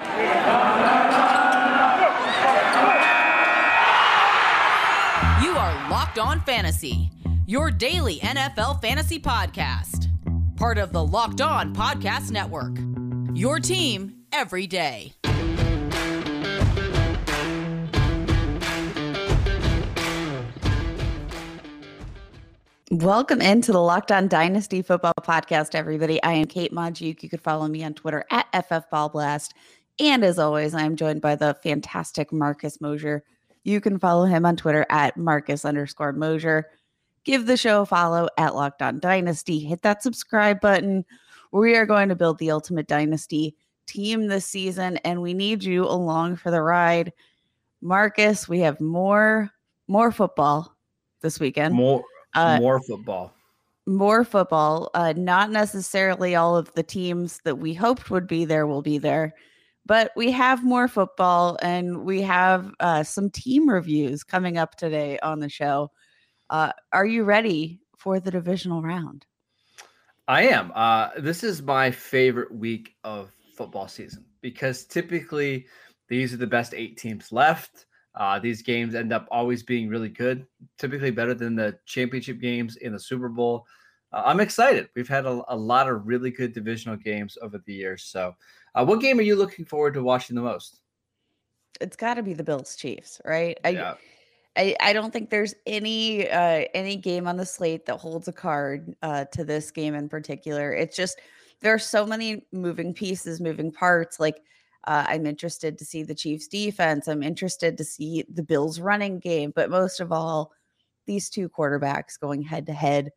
You 0.00 0.06
are 5.56 5.88
Locked 5.88 6.18
On 6.18 6.40
Fantasy, 6.40 7.10
your 7.46 7.70
daily 7.70 8.18
NFL 8.18 8.80
fantasy 8.80 9.20
podcast. 9.20 10.08
Part 10.56 10.78
of 10.78 10.92
the 10.92 11.04
Locked 11.04 11.40
On 11.40 11.72
Podcast 11.74 12.32
Network. 12.32 12.76
Your 13.36 13.60
team 13.60 14.16
every 14.32 14.66
day. 14.66 15.12
Welcome 22.90 23.40
into 23.40 23.72
the 23.72 23.80
Locked 23.80 24.12
On 24.12 24.28
Dynasty 24.28 24.80
Football 24.80 25.14
Podcast, 25.20 25.74
everybody. 25.74 26.22
I 26.22 26.34
am 26.34 26.46
Kate 26.46 26.72
Magdziuk. 26.72 27.22
You 27.24 27.28
could 27.28 27.40
follow 27.40 27.66
me 27.66 27.82
on 27.82 27.94
Twitter 27.94 28.24
at 28.30 28.46
FFBallBlast. 28.52 29.50
And 30.00 30.24
as 30.24 30.38
always, 30.38 30.74
I 30.74 30.82
am 30.82 30.96
joined 30.96 31.20
by 31.20 31.36
the 31.36 31.54
fantastic 31.62 32.32
Marcus 32.32 32.80
Mosher. 32.80 33.24
You 33.62 33.80
can 33.80 33.98
follow 33.98 34.24
him 34.24 34.44
on 34.44 34.56
Twitter 34.56 34.84
at 34.90 35.16
Marcus 35.16 35.64
underscore 35.64 36.12
Mosher. 36.12 36.66
Give 37.24 37.46
the 37.46 37.56
show 37.56 37.82
a 37.82 37.86
follow 37.86 38.28
at 38.36 38.54
Locked 38.54 38.82
On 38.82 39.00
Dynasty. 39.00 39.60
Hit 39.60 39.82
that 39.82 40.02
subscribe 40.02 40.60
button. 40.60 41.04
We 41.52 41.76
are 41.76 41.86
going 41.86 42.08
to 42.08 42.16
build 42.16 42.38
the 42.38 42.50
ultimate 42.50 42.88
dynasty 42.88 43.56
team 43.86 44.26
this 44.26 44.44
season, 44.46 44.96
and 44.98 45.22
we 45.22 45.32
need 45.32 45.62
you 45.62 45.84
along 45.84 46.36
for 46.36 46.50
the 46.50 46.60
ride. 46.60 47.12
Marcus, 47.80 48.48
we 48.48 48.58
have 48.60 48.80
more 48.80 49.50
more 49.86 50.10
football 50.10 50.74
this 51.20 51.38
weekend. 51.38 51.74
More 51.74 52.02
Uh, 52.34 52.58
more 52.58 52.80
football. 52.82 53.32
more 53.86 54.24
football. 54.24 54.90
Uh, 54.94 55.12
not 55.16 55.50
necessarily 55.50 56.34
all 56.34 56.56
of 56.56 56.72
the 56.74 56.82
teams 56.82 57.40
that 57.44 57.56
we 57.56 57.72
hoped 57.74 58.10
would 58.10 58.26
be 58.26 58.44
there 58.44 58.66
will 58.66 58.82
be 58.82 58.98
there, 58.98 59.34
but 59.86 60.12
we 60.16 60.30
have 60.32 60.64
more 60.64 60.88
football 60.88 61.58
and 61.62 62.04
we 62.04 62.22
have 62.22 62.72
uh, 62.80 63.02
some 63.02 63.30
team 63.30 63.68
reviews 63.68 64.24
coming 64.24 64.56
up 64.56 64.76
today 64.76 65.18
on 65.22 65.40
the 65.40 65.48
show. 65.48 65.90
Uh, 66.50 66.72
are 66.92 67.06
you 67.06 67.24
ready 67.24 67.80
for 67.96 68.20
the 68.20 68.30
divisional 68.30 68.82
round? 68.82 69.26
I 70.26 70.42
am. 70.44 70.72
Uh, 70.74 71.10
this 71.18 71.44
is 71.44 71.62
my 71.62 71.90
favorite 71.90 72.54
week 72.54 72.94
of 73.04 73.30
football 73.54 73.88
season 73.88 74.24
because 74.40 74.84
typically 74.84 75.66
these 76.08 76.32
are 76.32 76.38
the 76.38 76.46
best 76.46 76.74
eight 76.74 76.96
teams 76.96 77.32
left. 77.32 77.86
Uh, 78.14 78.38
these 78.38 78.62
games 78.62 78.94
end 78.94 79.12
up 79.12 79.26
always 79.30 79.62
being 79.62 79.88
really 79.88 80.08
good, 80.08 80.46
typically 80.78 81.10
better 81.10 81.34
than 81.34 81.56
the 81.56 81.78
championship 81.84 82.40
games 82.40 82.76
in 82.76 82.92
the 82.92 82.98
Super 82.98 83.28
Bowl. 83.28 83.66
Uh, 84.12 84.22
I'm 84.24 84.40
excited. 84.40 84.88
We've 84.94 85.08
had 85.08 85.26
a, 85.26 85.42
a, 85.48 85.56
lot 85.56 85.88
of 85.88 86.06
really 86.06 86.30
good 86.30 86.52
divisional 86.52 86.96
games 86.96 87.36
over 87.42 87.58
the 87.58 87.74
years. 87.74 88.04
So, 88.04 88.36
uh, 88.74 88.84
what 88.84 89.00
game 89.00 89.18
are 89.18 89.22
you 89.22 89.36
looking 89.36 89.64
forward 89.64 89.94
to 89.94 90.02
watching 90.02 90.36
the 90.36 90.42
most? 90.42 90.80
It's 91.80 91.96
got 91.96 92.14
to 92.14 92.22
be 92.22 92.34
the 92.34 92.44
Bills 92.44 92.76
Chiefs, 92.76 93.20
right? 93.24 93.58
Yeah. 93.64 93.94
I, 94.56 94.76
I, 94.80 94.90
I 94.90 94.92
don't 94.92 95.12
think 95.12 95.30
there's 95.30 95.54
any 95.66 96.30
uh, 96.30 96.64
any 96.74 96.96
game 96.96 97.26
on 97.26 97.36
the 97.36 97.46
slate 97.46 97.86
that 97.86 97.96
holds 97.96 98.28
a 98.28 98.32
card 98.32 98.94
uh, 99.02 99.24
to 99.32 99.44
this 99.44 99.70
game 99.70 99.94
in 99.94 100.08
particular. 100.08 100.72
It's 100.72 100.96
just 100.96 101.20
there 101.60 101.74
are 101.74 101.78
so 101.78 102.06
many 102.06 102.46
moving 102.52 102.94
pieces, 102.94 103.40
moving 103.40 103.72
parts. 103.72 104.20
Like 104.20 104.42
uh, 104.86 105.04
I'm 105.08 105.26
interested 105.26 105.78
to 105.78 105.84
see 105.84 106.02
the 106.02 106.14
Chiefs 106.14 106.46
defense. 106.46 107.08
I'm 107.08 107.22
interested 107.22 107.76
to 107.78 107.84
see 107.84 108.24
the 108.32 108.42
Bills 108.42 108.78
running 108.78 109.18
game, 109.18 109.52
but 109.54 109.70
most 109.70 110.00
of 110.00 110.12
all, 110.12 110.52
these 111.06 111.28
two 111.28 111.48
quarterbacks 111.48 112.18
going 112.18 112.42
head 112.42 112.66
to 112.66 112.72
head, 112.72 113.10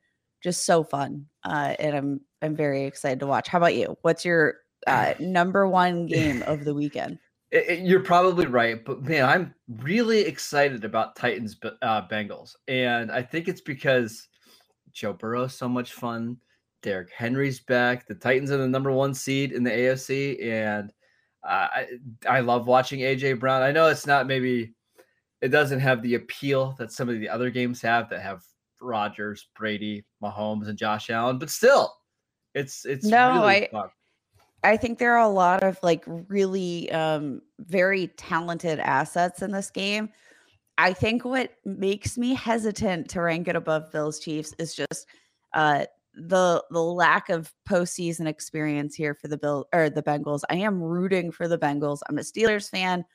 just 0.43 0.65
so 0.65 0.83
fun. 0.83 1.25
Uh, 1.43 1.75
and 1.79 1.95
I'm 1.95 2.21
I'm 2.41 2.55
very 2.55 2.85
excited 2.85 3.19
to 3.19 3.27
watch. 3.27 3.47
How 3.47 3.59
about 3.59 3.75
you? 3.75 3.95
What's 4.01 4.25
your 4.25 4.55
uh, 4.87 5.13
number 5.19 5.67
one 5.67 6.07
game 6.07 6.41
of 6.43 6.65
the 6.65 6.73
weekend? 6.73 7.19
It, 7.51 7.69
it, 7.69 7.79
you're 7.85 8.03
probably 8.03 8.45
right, 8.45 8.83
but 8.83 9.03
man, 9.03 9.25
I'm 9.25 9.53
really 9.81 10.21
excited 10.21 10.83
about 10.83 11.15
Titans 11.15 11.55
uh, 11.81 12.07
Bengals, 12.07 12.55
and 12.67 13.11
I 13.11 13.21
think 13.21 13.47
it's 13.47 13.61
because 13.61 14.27
Joe 14.91 15.13
Burrow 15.13 15.43
is 15.43 15.53
so 15.53 15.69
much 15.69 15.93
fun. 15.93 16.37
Derrick 16.83 17.11
Henry's 17.11 17.59
back. 17.59 18.07
The 18.07 18.15
Titans 18.15 18.51
are 18.51 18.57
the 18.57 18.67
number 18.67 18.91
one 18.91 19.13
seed 19.13 19.51
in 19.51 19.63
the 19.63 19.71
AFC, 19.71 20.43
and 20.43 20.91
uh, 21.47 21.67
I 21.71 21.87
I 22.27 22.39
love 22.41 22.67
watching 22.67 22.99
AJ 22.99 23.39
Brown. 23.39 23.61
I 23.61 23.71
know 23.71 23.87
it's 23.87 24.05
not 24.05 24.27
maybe 24.27 24.73
it 25.41 25.49
doesn't 25.49 25.79
have 25.79 26.01
the 26.01 26.15
appeal 26.15 26.75
that 26.79 26.91
some 26.91 27.09
of 27.09 27.19
the 27.19 27.29
other 27.29 27.49
games 27.49 27.81
have 27.81 28.09
that 28.09 28.21
have 28.21 28.43
Rodgers, 28.81 29.47
Brady, 29.55 30.05
Mahomes, 30.21 30.67
and 30.67 30.77
Josh 30.77 31.09
Allen, 31.09 31.39
but 31.39 31.49
still, 31.49 31.93
it's 32.53 32.85
it's 32.85 33.05
no, 33.05 33.33
really 33.33 33.67
I 33.67 33.69
fun. 33.71 33.89
I 34.67 34.75
think 34.75 34.99
there 34.99 35.13
are 35.13 35.25
a 35.25 35.29
lot 35.29 35.63
of 35.63 35.79
like 35.81 36.03
really 36.05 36.91
um, 36.91 37.41
very 37.57 38.07
talented 38.17 38.79
assets 38.79 39.41
in 39.41 39.53
this 39.53 39.71
game. 39.71 40.09
I 40.77 40.91
think 40.91 41.23
what 41.23 41.53
makes 41.63 42.17
me 42.17 42.33
hesitant 42.33 43.09
to 43.11 43.21
rank 43.21 43.47
it 43.47 43.55
above 43.55 43.93
Bills 43.93 44.19
Chiefs 44.19 44.53
is 44.59 44.75
just 44.75 45.07
uh, 45.53 45.85
the 46.13 46.61
the 46.69 46.83
lack 46.83 47.29
of 47.29 47.53
postseason 47.67 48.27
experience 48.27 48.93
here 48.93 49.15
for 49.15 49.29
the 49.29 49.37
Bill 49.37 49.69
or 49.73 49.89
the 49.89 50.03
Bengals. 50.03 50.41
I 50.49 50.55
am 50.55 50.83
rooting 50.83 51.31
for 51.31 51.47
the 51.47 51.57
Bengals. 51.57 51.99
I'm 52.09 52.17
a 52.17 52.21
Steelers 52.21 52.69
fan. 52.69 53.05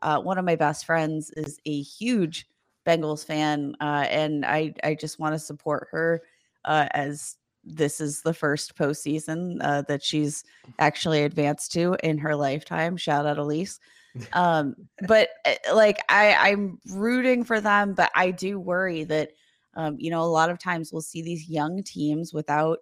Uh, 0.00 0.18
one 0.18 0.38
of 0.38 0.46
my 0.46 0.56
best 0.56 0.86
friends 0.86 1.30
is 1.36 1.58
a 1.66 1.82
huge 1.82 2.46
Bengals 2.86 3.22
fan, 3.22 3.76
uh, 3.82 4.06
and 4.08 4.46
I 4.46 4.72
I 4.82 4.94
just 4.94 5.18
want 5.18 5.34
to 5.34 5.38
support 5.38 5.88
her 5.90 6.22
uh, 6.64 6.88
as 6.92 7.36
this 7.64 8.00
is 8.00 8.22
the 8.22 8.34
first 8.34 8.76
postseason 8.76 9.58
uh, 9.60 9.82
that 9.82 10.02
she's 10.02 10.44
actually 10.78 11.22
advanced 11.22 11.72
to 11.72 11.96
in 12.02 12.18
her 12.18 12.34
lifetime. 12.34 12.96
Shout 12.96 13.26
out 13.26 13.38
Elise. 13.38 13.80
Um, 14.34 14.76
but 15.08 15.30
uh, 15.46 15.54
like 15.74 15.98
I, 16.10 16.34
I'm 16.34 16.78
rooting 16.90 17.44
for 17.44 17.62
them, 17.62 17.94
but 17.94 18.10
I 18.14 18.30
do 18.30 18.60
worry 18.60 19.04
that 19.04 19.30
um, 19.74 19.96
you 19.98 20.10
know 20.10 20.20
a 20.20 20.24
lot 20.28 20.50
of 20.50 20.58
times 20.58 20.92
we'll 20.92 21.00
see 21.00 21.22
these 21.22 21.48
young 21.48 21.82
teams 21.82 22.34
without 22.34 22.80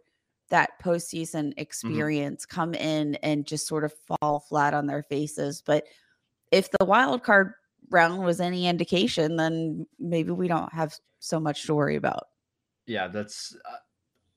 that 0.48 0.70
postseason 0.82 1.52
experience 1.56 2.44
mm-hmm. 2.44 2.54
come 2.54 2.74
in 2.74 3.14
and 3.22 3.46
just 3.46 3.68
sort 3.68 3.84
of 3.84 3.94
fall 4.06 4.40
flat 4.40 4.74
on 4.74 4.86
their 4.86 5.04
faces. 5.04 5.62
But 5.64 5.84
if 6.50 6.70
the 6.70 6.84
wild 6.84 7.22
card 7.22 7.52
round 7.90 8.24
was 8.24 8.40
any 8.40 8.66
indication, 8.66 9.36
then 9.36 9.86
maybe 9.98 10.32
we 10.32 10.48
don't 10.48 10.72
have 10.72 10.94
so 11.20 11.40
much 11.40 11.64
to 11.66 11.74
worry 11.74 11.96
about. 11.96 12.28
Yeah, 12.86 13.08
that's. 13.08 13.56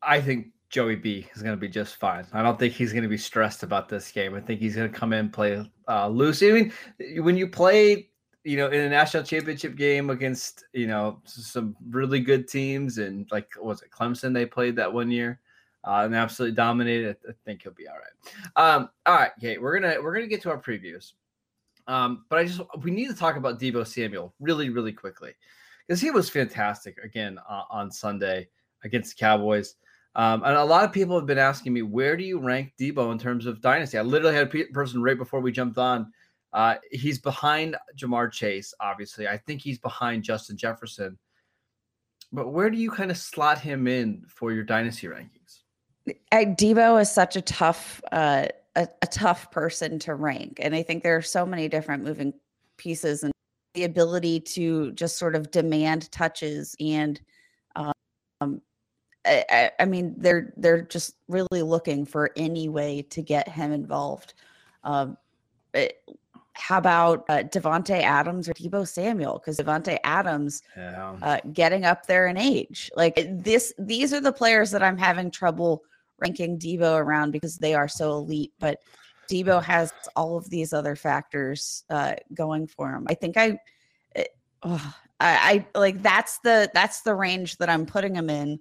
I 0.06 0.22
think 0.22 0.48
Joey 0.70 0.96
B 0.96 1.28
is 1.36 1.42
going 1.42 1.56
to 1.56 1.60
be 1.60 1.70
just 1.70 1.98
fine. 1.98 2.26
I 2.34 2.42
don't 2.42 2.58
think 2.58 2.74
he's 2.74 2.92
going 2.92 3.04
to 3.04 3.10
be 3.10 3.18
stressed 3.18 3.64
about 3.64 3.90
this 3.90 4.12
game. 4.12 4.34
I 4.36 4.42
think 4.42 4.60
he's 4.60 4.76
going 4.76 4.92
to 4.92 4.98
come 4.98 5.14
in 5.14 5.30
play 5.30 5.64
uh, 5.88 6.08
loose. 6.08 6.42
I 6.42 6.52
mean, 6.52 6.74
when 7.22 7.38
you 7.38 7.48
play, 7.48 8.10
you 8.44 8.58
know, 8.58 8.68
in 8.68 8.82
a 8.82 8.90
national 8.90 9.24
championship 9.24 9.76
game 9.76 10.10
against, 10.10 10.66
you 10.74 10.88
know, 10.88 11.22
some 11.26 11.76
really 11.90 12.20
good 12.20 12.48
teams, 12.48 12.98
and 12.98 13.28
like 13.32 13.50
was 13.62 13.82
it 13.82 13.92
Clemson? 13.92 14.34
They 14.34 14.46
played 14.46 14.76
that 14.78 14.92
one 14.92 15.12
year. 15.12 15.40
Uh, 15.86 16.04
and 16.06 16.16
absolutely 16.16 16.56
dominated. 16.56 17.18
I 17.28 17.34
think 17.44 17.62
he'll 17.64 17.74
be 17.74 17.90
all 17.90 17.96
right. 17.96 18.56
Um, 18.56 18.90
all 19.06 19.16
right, 19.16 19.32
okay, 19.38 19.58
we're 19.58 19.78
gonna 19.78 20.02
we're 20.02 20.14
gonna 20.14 20.28
get 20.28 20.42
to 20.44 20.50
our 20.50 20.58
previews. 20.58 21.12
Um, 21.88 22.24
but 22.30 22.40
I 22.40 22.46
just 22.46 22.62
we 22.82 22.92
need 22.92 23.10
to 23.10 23.16
talk 23.16 23.36
about 23.36 23.60
Deebo 23.60 23.86
Samuel 23.86 24.34
really, 24.40 24.70
really 24.70 24.94
quickly 24.94 25.34
because 25.86 26.00
he 26.00 26.10
was 26.10 26.30
fantastic 26.30 26.98
again 27.04 27.38
uh, 27.50 27.64
on 27.70 27.92
Sunday 27.92 28.48
against 28.84 29.18
the 29.18 29.20
Cowboys. 29.20 29.76
Um, 30.16 30.44
and 30.44 30.56
a 30.56 30.64
lot 30.64 30.84
of 30.84 30.92
people 30.92 31.16
have 31.18 31.26
been 31.26 31.40
asking 31.40 31.74
me, 31.74 31.82
where 31.82 32.16
do 32.16 32.24
you 32.24 32.40
rank 32.40 32.74
Deebo 32.80 33.12
in 33.12 33.18
terms 33.18 33.46
of 33.46 33.62
dynasty? 33.62 33.98
I 33.98 34.02
literally 34.04 34.36
had 34.36 34.54
a 34.54 34.66
person 34.66 35.02
right 35.02 35.18
before 35.18 35.40
we 35.40 35.52
jumped 35.52 35.78
on. 35.78 36.12
Uh, 36.54 36.76
he's 36.92 37.18
behind 37.18 37.76
Ja'Marr 37.98 38.32
Chase, 38.32 38.76
obviously. 38.80 39.28
I 39.28 39.38
think 39.38 39.62
he's 39.62 39.80
behind 39.80 40.24
Justin 40.24 40.56
Jefferson. 40.56 41.18
But 42.32 42.50
where 42.50 42.70
do 42.70 42.78
you 42.78 42.92
kind 42.92 43.10
of 43.10 43.18
slot 43.18 43.60
him 43.60 43.88
in 43.88 44.24
for 44.28 44.52
your 44.52 44.64
dynasty 44.64 45.08
rankings? 45.08 45.62
I, 46.32 46.46
Deebo 46.46 47.02
is 47.02 47.12
such 47.12 47.36
a 47.36 47.42
tough, 47.42 48.02
uh, 48.12 48.48
a, 48.76 48.88
a 49.02 49.08
tough 49.08 49.50
person 49.52 49.98
to 50.00 50.16
rank, 50.16 50.60
and 50.62 50.76
I 50.76 50.84
think 50.84 51.02
there 51.02 51.16
are 51.16 51.22
so 51.22 51.46
many 51.46 51.68
different 51.70 52.04
moving 52.04 52.34
pieces 52.78 53.24
and 53.24 53.32
the 53.74 53.86
ability 53.86 54.40
to 54.40 54.92
just 54.92 55.18
sort 55.18 55.36
of 55.36 55.50
demand 55.50 56.12
touches 56.12 56.76
and 56.80 57.22
um, 57.76 58.62
I, 59.26 59.72
I, 59.80 59.86
mean, 59.86 60.16
they're 60.18 60.54
they're 60.58 60.82
just 60.82 61.16
really 61.28 61.62
looking 61.62 62.06
for 62.06 62.32
any 62.36 62.68
way 62.68 63.04
to 63.04 63.22
get 63.22 63.48
him 63.48 63.72
involved. 63.72 64.34
Um, 64.84 65.18
it, 65.74 66.04
how 66.54 66.78
about 66.78 67.26
uh, 67.30 67.44
Davante 67.44 68.02
Adams 68.02 68.48
or 68.48 68.54
Deebo 68.54 68.88
Samuel? 68.88 69.40
Because 69.40 69.58
Davante 69.58 69.98
Adams 70.04 70.62
yeah. 70.78 71.16
uh, 71.22 71.40
getting 71.52 71.86
up 71.86 72.06
there 72.06 72.28
in 72.28 72.38
age, 72.38 72.92
like 72.96 73.28
this. 73.44 73.74
These 73.80 74.14
are 74.14 74.22
the 74.22 74.32
players 74.32 74.72
that 74.72 74.84
I'm 74.84 74.98
having 74.98 75.32
trouble 75.32 75.84
ranking 76.20 76.60
Deebo 76.60 76.98
around 76.98 77.32
because 77.32 77.58
they 77.58 77.74
are 77.74 77.88
so 77.88 78.12
elite. 78.12 78.54
But 78.60 78.80
Deebo 79.30 79.64
has 79.64 79.92
all 80.16 80.38
of 80.38 80.50
these 80.50 80.74
other 80.74 80.96
factors 80.96 81.86
uh, 81.90 82.14
going 82.34 82.68
for 82.68 82.94
him. 82.94 83.06
I 83.10 83.16
think 83.16 83.38
I, 83.38 83.58
it, 84.16 84.30
oh, 84.64 84.96
I, 85.20 85.66
I 85.76 85.80
like 85.80 86.04
that's 86.04 86.40
the 86.40 86.70
that's 86.74 87.02
the 87.02 87.16
range 87.16 87.58
that 87.58 87.70
I'm 87.70 87.86
putting 87.86 88.16
him 88.16 88.30
in 88.30 88.60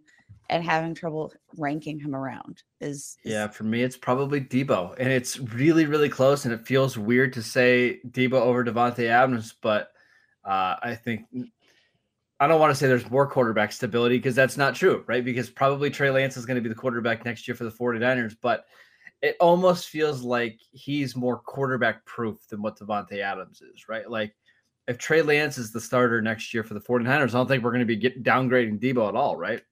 and 0.52 0.62
having 0.62 0.94
trouble 0.94 1.32
ranking 1.56 1.98
him 1.98 2.14
around. 2.14 2.62
Is, 2.80 3.16
is 3.24 3.32
yeah, 3.32 3.48
for 3.48 3.64
me 3.64 3.82
it's 3.82 3.96
probably 3.96 4.40
Deebo, 4.40 4.94
and 4.98 5.08
it's 5.08 5.38
really 5.38 5.86
really 5.86 6.08
close, 6.08 6.44
and 6.44 6.52
it 6.52 6.66
feels 6.66 6.98
weird 6.98 7.32
to 7.32 7.42
say 7.42 8.00
Deebo 8.08 8.34
over 8.34 8.64
Davante 8.64 9.06
Adams, 9.06 9.54
but 9.60 9.92
uh, 10.44 10.76
I 10.82 10.94
think 10.94 11.26
I 12.38 12.46
don't 12.46 12.60
want 12.60 12.70
to 12.70 12.74
say 12.74 12.88
there's 12.88 13.10
more 13.10 13.26
quarterback 13.26 13.72
stability 13.72 14.18
because 14.18 14.34
that's 14.34 14.56
not 14.56 14.74
true, 14.74 15.04
right? 15.06 15.24
Because 15.24 15.48
probably 15.48 15.90
Trey 15.90 16.10
Lance 16.10 16.36
is 16.36 16.44
going 16.44 16.56
to 16.56 16.60
be 16.60 16.68
the 16.68 16.74
quarterback 16.74 17.24
next 17.24 17.46
year 17.46 17.54
for 17.54 17.64
the 17.64 17.70
49ers, 17.70 18.36
but 18.42 18.64
it 19.22 19.36
almost 19.38 19.88
feels 19.88 20.22
like 20.22 20.58
he's 20.72 21.14
more 21.14 21.38
quarterback 21.38 22.04
proof 22.04 22.38
than 22.48 22.60
what 22.60 22.76
Davante 22.76 23.20
Adams 23.20 23.62
is, 23.62 23.88
right? 23.88 24.10
Like 24.10 24.34
if 24.88 24.98
Trey 24.98 25.22
Lance 25.22 25.56
is 25.56 25.70
the 25.70 25.80
starter 25.80 26.20
next 26.20 26.52
year 26.52 26.64
for 26.64 26.74
the 26.74 26.80
49ers, 26.80 27.28
I 27.28 27.32
don't 27.32 27.46
think 27.46 27.62
we're 27.62 27.70
going 27.70 27.80
to 27.80 27.86
be 27.86 27.96
get, 27.96 28.24
downgrading 28.24 28.80
Deebo 28.80 29.08
at 29.08 29.14
all, 29.14 29.36
right? 29.36 29.62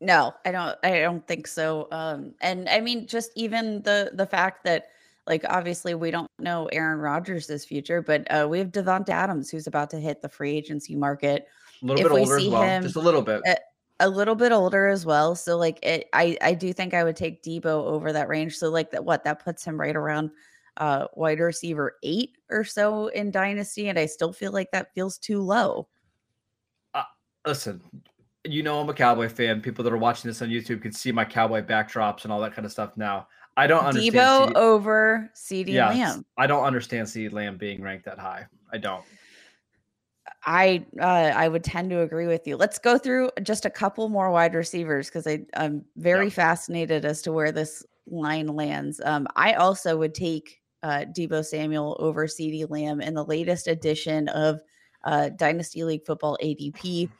No, 0.00 0.34
I 0.44 0.50
don't 0.50 0.76
I 0.82 1.00
don't 1.00 1.26
think 1.26 1.46
so. 1.46 1.88
Um 1.90 2.34
and 2.40 2.68
I 2.68 2.80
mean 2.80 3.06
just 3.06 3.30
even 3.34 3.82
the 3.82 4.10
the 4.14 4.26
fact 4.26 4.64
that 4.64 4.88
like 5.26 5.44
obviously 5.48 5.94
we 5.94 6.10
don't 6.10 6.30
know 6.38 6.66
Aaron 6.72 7.00
Rodgers' 7.00 7.64
future, 7.64 8.00
but 8.00 8.26
uh, 8.30 8.46
we 8.48 8.58
have 8.58 8.70
Davante 8.70 9.08
Adams 9.08 9.50
who's 9.50 9.66
about 9.66 9.90
to 9.90 9.98
hit 9.98 10.22
the 10.22 10.28
free 10.28 10.56
agency 10.56 10.94
market. 10.94 11.48
A 11.82 11.86
little 11.86 12.06
if 12.06 12.12
bit 12.12 12.20
older 12.20 12.36
as 12.36 12.48
well, 12.48 12.62
him, 12.62 12.82
just 12.82 12.96
a 12.96 13.00
little 13.00 13.22
bit. 13.22 13.42
A, 13.46 13.56
a, 14.00 14.08
little 14.08 14.34
bit 14.34 14.52
older 14.52 14.86
as 14.86 15.04
well. 15.04 15.34
So 15.34 15.56
like 15.56 15.84
it, 15.84 16.08
I 16.12 16.36
I 16.40 16.54
do 16.54 16.72
think 16.72 16.94
I 16.94 17.02
would 17.02 17.16
take 17.16 17.42
Deebo 17.42 17.66
over 17.66 18.12
that 18.12 18.28
range. 18.28 18.56
So 18.56 18.70
like 18.70 18.90
that 18.92 19.04
what 19.04 19.24
that 19.24 19.42
puts 19.42 19.64
him 19.64 19.80
right 19.80 19.96
around 19.96 20.30
uh 20.76 21.06
wide 21.14 21.40
receiver 21.40 21.96
eight 22.02 22.36
or 22.50 22.62
so 22.62 23.08
in 23.08 23.30
dynasty, 23.30 23.88
and 23.88 23.98
I 23.98 24.06
still 24.06 24.32
feel 24.32 24.52
like 24.52 24.70
that 24.70 24.94
feels 24.94 25.18
too 25.18 25.40
low. 25.42 25.88
Uh, 26.94 27.02
listen, 27.44 27.82
you 28.46 28.62
know 28.62 28.80
I'm 28.80 28.88
a 28.88 28.94
Cowboy 28.94 29.28
fan. 29.28 29.60
People 29.60 29.84
that 29.84 29.92
are 29.92 29.98
watching 29.98 30.28
this 30.28 30.42
on 30.42 30.48
YouTube 30.48 30.82
can 30.82 30.92
see 30.92 31.12
my 31.12 31.24
Cowboy 31.24 31.62
backdrops 31.62 32.24
and 32.24 32.32
all 32.32 32.40
that 32.40 32.54
kind 32.54 32.64
of 32.64 32.72
stuff 32.72 32.96
now. 32.96 33.26
I 33.56 33.66
don't 33.66 33.84
understand. 33.84 34.14
Deebo 34.14 34.48
C- 34.48 34.54
over 34.54 35.30
CeeDee 35.34 35.68
yeah, 35.68 35.88
Lamb. 35.88 36.26
I 36.36 36.46
don't 36.46 36.64
understand 36.64 37.06
CeeDee 37.06 37.32
Lamb 37.32 37.56
being 37.56 37.82
ranked 37.82 38.04
that 38.04 38.18
high. 38.18 38.46
I 38.72 38.78
don't. 38.78 39.04
I 40.44 40.84
uh, 41.00 41.32
I 41.34 41.48
would 41.48 41.64
tend 41.64 41.90
to 41.90 42.00
agree 42.02 42.26
with 42.26 42.46
you. 42.46 42.56
Let's 42.56 42.78
go 42.78 42.98
through 42.98 43.30
just 43.42 43.64
a 43.64 43.70
couple 43.70 44.08
more 44.08 44.30
wide 44.30 44.54
receivers 44.54 45.08
because 45.08 45.26
I'm 45.54 45.84
very 45.96 46.30
fascinated 46.30 47.04
as 47.04 47.22
to 47.22 47.32
where 47.32 47.50
this 47.50 47.84
line 48.06 48.46
lands. 48.46 49.00
Um, 49.04 49.26
I 49.34 49.54
also 49.54 49.96
would 49.96 50.14
take 50.14 50.60
uh, 50.82 51.04
Deebo 51.16 51.44
Samuel 51.44 51.96
over 51.98 52.26
CeeDee 52.26 52.70
Lamb 52.70 53.00
in 53.00 53.14
the 53.14 53.24
latest 53.24 53.66
edition 53.66 54.28
of 54.28 54.60
uh, 55.04 55.30
Dynasty 55.30 55.82
League 55.82 56.04
Football 56.04 56.38
ADP. 56.42 57.10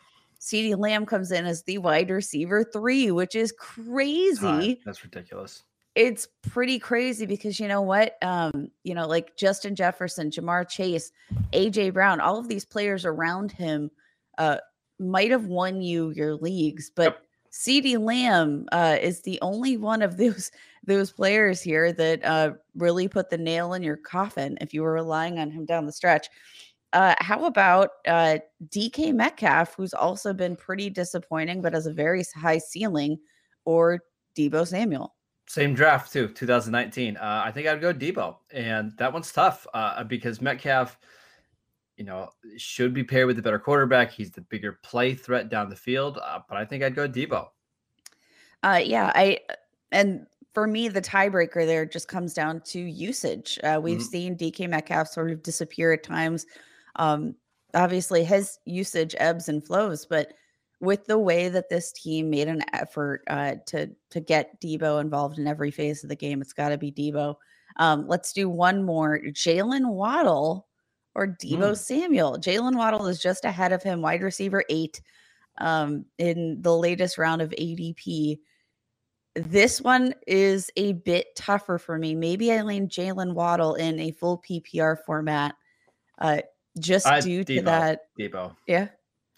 CeeDee 0.41 0.79
Lamb 0.79 1.06
comes 1.06 1.33
in 1.33 1.47
as 1.47 1.62
the 1.65 1.79
wide 1.79 2.11
receiver 2.11 2.65
three, 2.65 3.11
which 3.11 3.35
is 3.35 3.53
crazy. 3.53 4.81
That's 4.85 5.03
ridiculous 5.03 5.65
it's 5.97 6.29
pretty 6.43 6.79
crazy 6.79 7.25
because 7.25 7.59
you 7.59 7.67
know 7.67 7.81
what? 7.81 8.23
Um, 8.23 8.71
you 8.85 8.94
know, 8.94 9.09
like 9.09 9.35
Justin 9.37 9.75
Jefferson, 9.75 10.31
Ja'Marr 10.31 10.69
Chase, 10.69 11.11
AJ 11.55 11.94
Brown, 11.94 12.21
all 12.21 12.38
of 12.38 12.49
these 12.49 12.67
players 12.67 13.05
around 13.06 13.50
him 13.50 13.91
uh 14.38 14.59
might 14.99 15.31
have 15.31 15.47
won 15.47 15.81
you 15.83 16.11
your 16.11 16.35
leagues, 16.35 16.91
but 16.94 17.05
yep. 17.05 17.23
CeeDee 17.53 17.99
Lamb 17.99 18.67
uh, 18.73 18.97
is 19.00 19.23
the 19.23 19.38
only 19.43 19.77
one 19.77 20.03
of 20.03 20.17
those 20.17 20.50
those 20.85 21.11
players 21.11 21.61
here 21.61 21.93
that 21.93 22.25
uh, 22.25 22.53
really 22.77 23.09
put 23.09 23.29
the 23.29 23.38
nail 23.38 23.73
in 23.73 23.83
your 23.83 23.97
coffin 23.97 24.56
if 24.61 24.73
you 24.73 24.83
were 24.83 24.93
relying 24.93 25.41
on 25.41 25.50
him 25.50 25.65
down 25.65 25.85
the 25.85 25.93
stretch. 25.93 26.29
Uh, 26.97 27.15
how 27.19 27.45
about 27.45 27.91
uh, 28.09 28.39
DK 28.71 29.13
Metcalf, 29.13 29.75
who's 29.75 29.93
also 29.93 30.33
been 30.33 30.57
pretty 30.57 30.89
disappointing, 30.89 31.61
but 31.61 31.75
has 31.75 31.85
a 31.85 31.93
very 31.93 32.25
high 32.35 32.57
ceiling, 32.57 33.19
or 33.67 34.01
Deebo 34.35 34.67
Samuel? 34.67 35.15
Same 35.47 35.75
draft 35.75 36.11
too, 36.11 36.29
2019. 36.29 37.19
Uh, 37.19 37.43
I 37.45 37.53
think 37.53 37.67
I'd 37.67 37.83
go 37.83 37.93
Deebo, 37.93 38.37
and 38.51 38.97
that 38.97 39.13
one's 39.13 39.31
tough 39.31 39.67
uh, 39.75 40.05
because 40.05 40.41
Metcalf, 40.41 40.99
you 41.99 42.05
know, 42.05 42.31
should 42.57 42.95
be 42.95 43.05
paired 43.05 43.27
with 43.27 43.37
the 43.37 43.43
better 43.43 43.59
quarterback. 43.59 44.11
He's 44.11 44.31
the 44.31 44.41
bigger 44.41 44.81
play 44.83 45.13
threat 45.13 45.51
down 45.51 45.69
the 45.69 45.77
field, 45.77 46.19
uh, 46.25 46.39
but 46.49 46.57
I 46.57 46.65
think 46.65 46.83
I'd 46.83 46.95
go 46.95 47.07
Deebo. 47.07 47.49
Uh, 48.63 48.81
yeah, 48.83 49.13
I 49.15 49.41
and 49.93 50.27
for 50.55 50.67
me, 50.67 50.89
the 50.89 51.03
tiebreaker 51.03 51.67
there 51.67 51.85
just 51.85 52.09
comes 52.09 52.33
down 52.33 52.63
to 52.63 52.81
usage. 52.81 53.59
Uh, 53.63 53.79
we've 53.83 53.99
mm-hmm. 53.99 54.07
seen 54.07 54.39
DK 54.39 54.71
Metcalf 54.71 55.09
sort 55.09 55.31
of 55.31 55.43
disappear 55.43 55.93
at 55.93 56.03
times. 56.03 56.47
Um, 56.97 57.35
obviously, 57.75 58.25
his 58.25 58.59
usage 58.65 59.15
ebbs 59.19 59.49
and 59.49 59.65
flows, 59.65 60.07
but 60.07 60.33
with 60.81 61.07
the 61.07 61.19
way 61.19 61.49
that 61.49 61.69
this 61.69 61.93
team 61.93 62.29
made 62.29 62.49
an 62.49 62.63
effort 62.73 63.23
uh, 63.29 63.55
to 63.67 63.91
to 64.11 64.21
get 64.21 64.61
Deebo 64.61 65.01
involved 65.01 65.39
in 65.39 65.47
every 65.47 65.71
phase 65.71 66.03
of 66.03 66.09
the 66.09 66.17
game, 66.17 66.43
it's 66.43 66.53
got 66.53 66.71
to 66.71 66.79
be 66.79 66.93
Deebo. 66.93 67.37
Um, 67.77 68.07
let's 68.07 68.33
do 68.33 68.49
one 68.49 68.83
more: 68.83 69.19
Jalen 69.19 69.91
Waddle 69.91 70.67
or 71.15 71.27
Deebo 71.27 71.73
mm. 71.73 71.77
Samuel. 71.77 72.39
Jalen 72.39 72.77
Waddle 72.77 73.07
is 73.07 73.21
just 73.21 73.45
ahead 73.45 73.73
of 73.73 73.83
him, 73.83 74.03
wide 74.03 74.23
receiver 74.23 74.65
eight, 74.69 75.01
um, 75.59 76.05
in 76.19 76.61
the 76.61 76.77
latest 76.77 77.17
round 77.19 77.41
of 77.41 77.51
ADP. 77.51 78.39
This 79.35 79.81
one 79.81 80.15
is 80.27 80.71
a 80.77 80.93
bit 80.93 81.35
tougher 81.35 81.79
for 81.79 81.99
me. 81.99 82.15
Maybe 82.15 82.53
I 82.53 82.63
lean 82.63 82.89
Jalen 82.89 83.33
Waddle 83.33 83.75
in 83.75 83.99
a 83.99 84.13
full 84.13 84.43
PPR 84.49 84.99
format, 85.05 85.55
uh, 86.19 86.43
just 86.78 87.06
uh, 87.06 87.20
due 87.20 87.44
Deebo, 87.44 87.56
to 87.56 87.62
that. 87.62 88.00
Deebo. 88.19 88.56
yeah. 88.67 88.88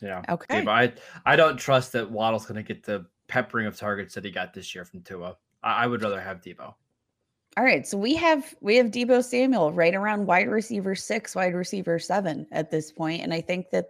Yeah. 0.03 0.23
Okay. 0.29 0.63
Deebo. 0.63 0.69
I 0.69 0.93
I 1.27 1.37
don't 1.37 1.57
trust 1.57 1.93
that 1.93 2.11
Waddle's 2.11 2.47
going 2.47 2.57
to 2.57 2.63
get 2.63 2.85
the 2.85 3.07
peppering 3.27 3.67
of 3.67 3.77
targets 3.77 4.15
that 4.15 4.25
he 4.25 4.31
got 4.31 4.55
this 4.55 4.75
year 4.75 4.85
from 4.85 5.03
Tua. 5.03 5.37
I, 5.63 5.85
I 5.85 5.87
would 5.87 6.03
rather 6.03 6.21
have 6.21 6.41
Deebo. 6.41 6.75
All 7.57 7.65
right, 7.65 7.87
so 7.87 7.99
we 7.99 8.15
have 8.15 8.55
we 8.61 8.77
have 8.77 8.87
Deebo 8.87 9.25
Samuel 9.25 9.73
right 9.73 9.95
around 9.95 10.27
wide 10.27 10.49
receiver 10.49 10.95
six, 10.95 11.35
wide 11.35 11.55
receiver 11.55 11.99
seven 11.99 12.47
at 12.53 12.71
this 12.71 12.93
point, 12.93 13.23
and 13.23 13.35
I 13.35 13.41
think 13.41 13.71
that 13.71 13.87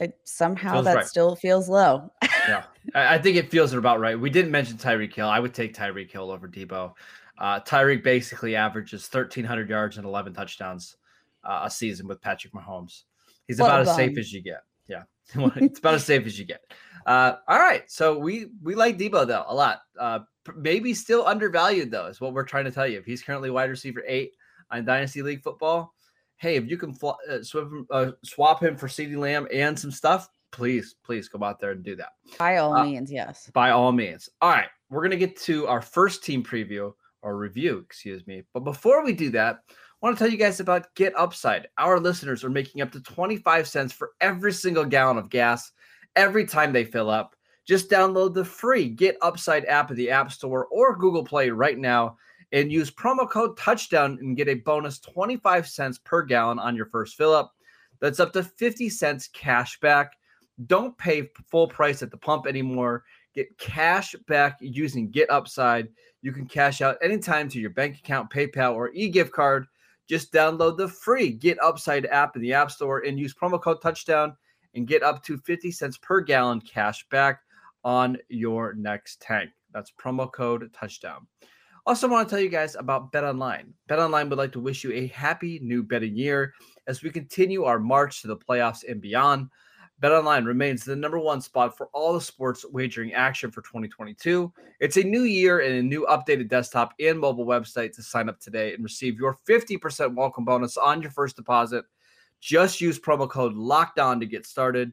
uh, 0.00 0.06
somehow 0.24 0.74
feels 0.74 0.84
that 0.84 0.96
right. 0.96 1.06
still 1.06 1.34
feels 1.34 1.68
low. 1.68 2.12
yeah, 2.22 2.64
I, 2.94 3.16
I, 3.16 3.18
think 3.18 3.36
it 3.36 3.50
feels 3.50 3.72
about 3.72 3.98
right. 3.98 4.18
We 4.18 4.30
didn't 4.30 4.52
mention 4.52 4.76
Tyreek 4.76 5.12
Hill. 5.12 5.28
I 5.28 5.40
would 5.40 5.52
take 5.52 5.74
Tyreek 5.74 6.12
Hill 6.12 6.30
over 6.30 6.46
Deebo. 6.46 6.92
Uh, 7.38 7.58
Tyreek 7.60 8.04
basically 8.04 8.54
averages 8.54 9.08
1,300 9.10 9.68
yards 9.68 9.96
and 9.96 10.06
11 10.06 10.34
touchdowns 10.34 10.96
uh, 11.44 11.62
a 11.64 11.70
season 11.70 12.06
with 12.06 12.20
Patrick 12.20 12.52
Mahomes. 12.52 13.04
He's 13.46 13.58
what 13.58 13.66
about 13.66 13.88
as 13.88 13.96
safe 13.96 14.16
as 14.18 14.32
you 14.32 14.42
get. 14.42 14.62
Yeah, 14.88 15.02
it's 15.56 15.78
about 15.78 15.94
as 15.94 16.04
safe 16.04 16.26
as 16.26 16.38
you 16.38 16.44
get. 16.44 16.60
Uh, 17.06 17.36
all 17.48 17.58
right, 17.58 17.90
so 17.90 18.18
we 18.18 18.48
we 18.62 18.74
like 18.74 18.98
Deebo 18.98 19.26
though 19.26 19.44
a 19.46 19.54
lot. 19.54 19.80
Uh, 19.98 20.20
maybe 20.56 20.94
still 20.94 21.26
undervalued 21.26 21.90
though 21.90 22.06
is 22.06 22.20
what 22.20 22.32
we're 22.32 22.44
trying 22.44 22.64
to 22.64 22.70
tell 22.70 22.86
you. 22.86 22.98
If 22.98 23.04
he's 23.04 23.22
currently 23.22 23.50
wide 23.50 23.70
receiver 23.70 24.02
eight 24.06 24.32
on 24.70 24.84
Dynasty 24.84 25.22
League 25.22 25.42
football, 25.42 25.94
hey, 26.36 26.56
if 26.56 26.68
you 26.68 26.76
can 26.76 26.94
fl- 26.94 27.10
uh, 27.30 27.42
swap, 27.42 27.68
uh, 27.90 28.10
swap 28.24 28.62
him 28.62 28.76
for 28.76 28.88
CeeDee 28.88 29.16
Lamb 29.16 29.46
and 29.52 29.78
some 29.78 29.90
stuff, 29.90 30.28
please, 30.52 30.96
please 31.04 31.28
go 31.28 31.44
out 31.44 31.60
there 31.60 31.72
and 31.72 31.84
do 31.84 31.94
that. 31.96 32.10
By 32.38 32.56
all 32.56 32.74
uh, 32.74 32.84
means, 32.84 33.12
yes. 33.12 33.50
By 33.52 33.70
all 33.70 33.92
means. 33.92 34.28
All 34.40 34.50
right, 34.50 34.68
we're 34.88 35.02
gonna 35.02 35.16
get 35.16 35.36
to 35.42 35.66
our 35.66 35.82
first 35.82 36.24
team 36.24 36.42
preview 36.42 36.92
or 37.22 37.36
review, 37.36 37.78
excuse 37.78 38.26
me. 38.26 38.42
But 38.54 38.60
before 38.60 39.04
we 39.04 39.12
do 39.12 39.30
that, 39.30 39.60
I 40.02 40.06
want 40.06 40.16
to 40.16 40.24
tell 40.24 40.32
you 40.32 40.38
guys 40.38 40.60
about 40.60 40.94
Get 40.94 41.12
Upside. 41.14 41.68
Our 41.76 42.00
listeners 42.00 42.42
are 42.42 42.48
making 42.48 42.80
up 42.80 42.90
to 42.92 43.02
25 43.02 43.68
cents 43.68 43.92
for 43.92 44.12
every 44.22 44.50
single 44.50 44.86
gallon 44.86 45.18
of 45.18 45.28
gas 45.28 45.72
every 46.16 46.46
time 46.46 46.72
they 46.72 46.84
fill 46.84 47.10
up. 47.10 47.36
Just 47.68 47.90
download 47.90 48.32
the 48.32 48.42
free 48.42 48.88
Get 48.88 49.18
Upside 49.20 49.66
app 49.66 49.90
at 49.90 49.98
the 49.98 50.10
App 50.10 50.32
Store 50.32 50.68
or 50.68 50.96
Google 50.96 51.22
Play 51.22 51.50
right 51.50 51.76
now 51.76 52.16
and 52.50 52.72
use 52.72 52.90
promo 52.90 53.28
code 53.28 53.58
touchdown 53.58 54.16
and 54.22 54.38
get 54.38 54.48
a 54.48 54.54
bonus 54.54 55.00
25 55.00 55.68
cents 55.68 55.98
per 55.98 56.22
gallon 56.22 56.58
on 56.58 56.74
your 56.74 56.86
first 56.86 57.18
fill 57.18 57.34
up. 57.34 57.52
That's 58.00 58.20
up 58.20 58.32
to 58.32 58.42
50 58.42 58.88
cents 58.88 59.28
cash 59.28 59.78
back. 59.80 60.12
Don't 60.66 60.96
pay 60.96 61.28
full 61.50 61.68
price 61.68 62.02
at 62.02 62.10
the 62.10 62.16
pump 62.16 62.46
anymore. 62.46 63.04
Get 63.34 63.58
cash 63.58 64.14
back 64.26 64.56
using 64.62 65.10
Get 65.10 65.30
Upside. 65.30 65.88
You 66.22 66.32
can 66.32 66.46
cash 66.46 66.80
out 66.80 66.96
anytime 67.02 67.50
to 67.50 67.60
your 67.60 67.68
bank 67.68 67.98
account, 67.98 68.30
PayPal, 68.30 68.74
or 68.74 68.90
e 68.94 69.10
gift 69.10 69.32
card. 69.32 69.66
Just 70.10 70.32
download 70.32 70.76
the 70.76 70.88
free 70.88 71.30
Get 71.30 71.62
Upside 71.62 72.04
app 72.06 72.34
in 72.34 72.42
the 72.42 72.52
App 72.52 72.72
Store 72.72 72.98
and 73.06 73.16
use 73.16 73.32
promo 73.32 73.62
code 73.62 73.80
touchdown 73.80 74.36
and 74.74 74.84
get 74.84 75.04
up 75.04 75.22
to 75.22 75.38
50 75.38 75.70
cents 75.70 75.98
per 75.98 76.20
gallon 76.20 76.60
cash 76.62 77.06
back 77.10 77.42
on 77.84 78.18
your 78.28 78.74
next 78.74 79.22
tank. 79.22 79.50
That's 79.72 79.92
promo 79.92 80.32
code 80.32 80.68
touchdown. 80.72 81.28
Also, 81.86 82.08
want 82.08 82.28
to 82.28 82.34
tell 82.34 82.42
you 82.42 82.48
guys 82.48 82.74
about 82.74 83.12
BetOnline. 83.12 83.66
Bet 83.86 84.00
Online 84.00 84.28
would 84.28 84.38
like 84.40 84.50
to 84.50 84.58
wish 84.58 84.82
you 84.82 84.90
a 84.90 85.06
happy 85.06 85.60
new 85.62 85.84
betting 85.84 86.16
year 86.16 86.54
as 86.88 87.04
we 87.04 87.10
continue 87.10 87.62
our 87.62 87.78
march 87.78 88.20
to 88.22 88.26
the 88.26 88.36
playoffs 88.36 88.82
and 88.90 89.00
beyond. 89.00 89.48
BetOnline 90.02 90.46
remains 90.46 90.82
the 90.82 90.96
number 90.96 91.18
one 91.18 91.42
spot 91.42 91.76
for 91.76 91.88
all 91.92 92.14
the 92.14 92.20
sports 92.22 92.64
wagering 92.70 93.12
action 93.12 93.50
for 93.50 93.60
2022. 93.60 94.50
It's 94.80 94.96
a 94.96 95.02
new 95.02 95.24
year 95.24 95.60
and 95.60 95.74
a 95.74 95.82
new 95.82 96.06
updated 96.08 96.48
desktop 96.48 96.94
and 96.98 97.20
mobile 97.20 97.44
website 97.44 97.92
to 97.96 98.02
sign 98.02 98.30
up 98.30 98.40
today 98.40 98.72
and 98.72 98.82
receive 98.82 99.18
your 99.18 99.36
50% 99.46 100.14
welcome 100.14 100.46
bonus 100.46 100.78
on 100.78 101.02
your 101.02 101.10
first 101.10 101.36
deposit. 101.36 101.84
Just 102.40 102.80
use 102.80 102.98
promo 102.98 103.28
code 103.28 103.52
locked 103.52 103.98
on 103.98 104.18
to 104.20 104.26
get 104.26 104.46
started. 104.46 104.90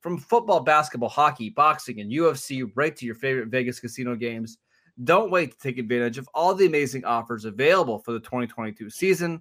From 0.00 0.18
football, 0.18 0.60
basketball, 0.60 1.08
hockey, 1.08 1.50
boxing, 1.50 2.00
and 2.00 2.10
UFC, 2.10 2.68
right 2.74 2.96
to 2.96 3.06
your 3.06 3.14
favorite 3.14 3.48
Vegas 3.48 3.78
casino 3.78 4.16
games. 4.16 4.58
Don't 5.04 5.30
wait 5.30 5.52
to 5.52 5.58
take 5.58 5.78
advantage 5.78 6.18
of 6.18 6.28
all 6.34 6.52
the 6.52 6.66
amazing 6.66 7.04
offers 7.04 7.44
available 7.44 8.00
for 8.00 8.10
the 8.10 8.20
2022 8.20 8.90
season. 8.90 9.40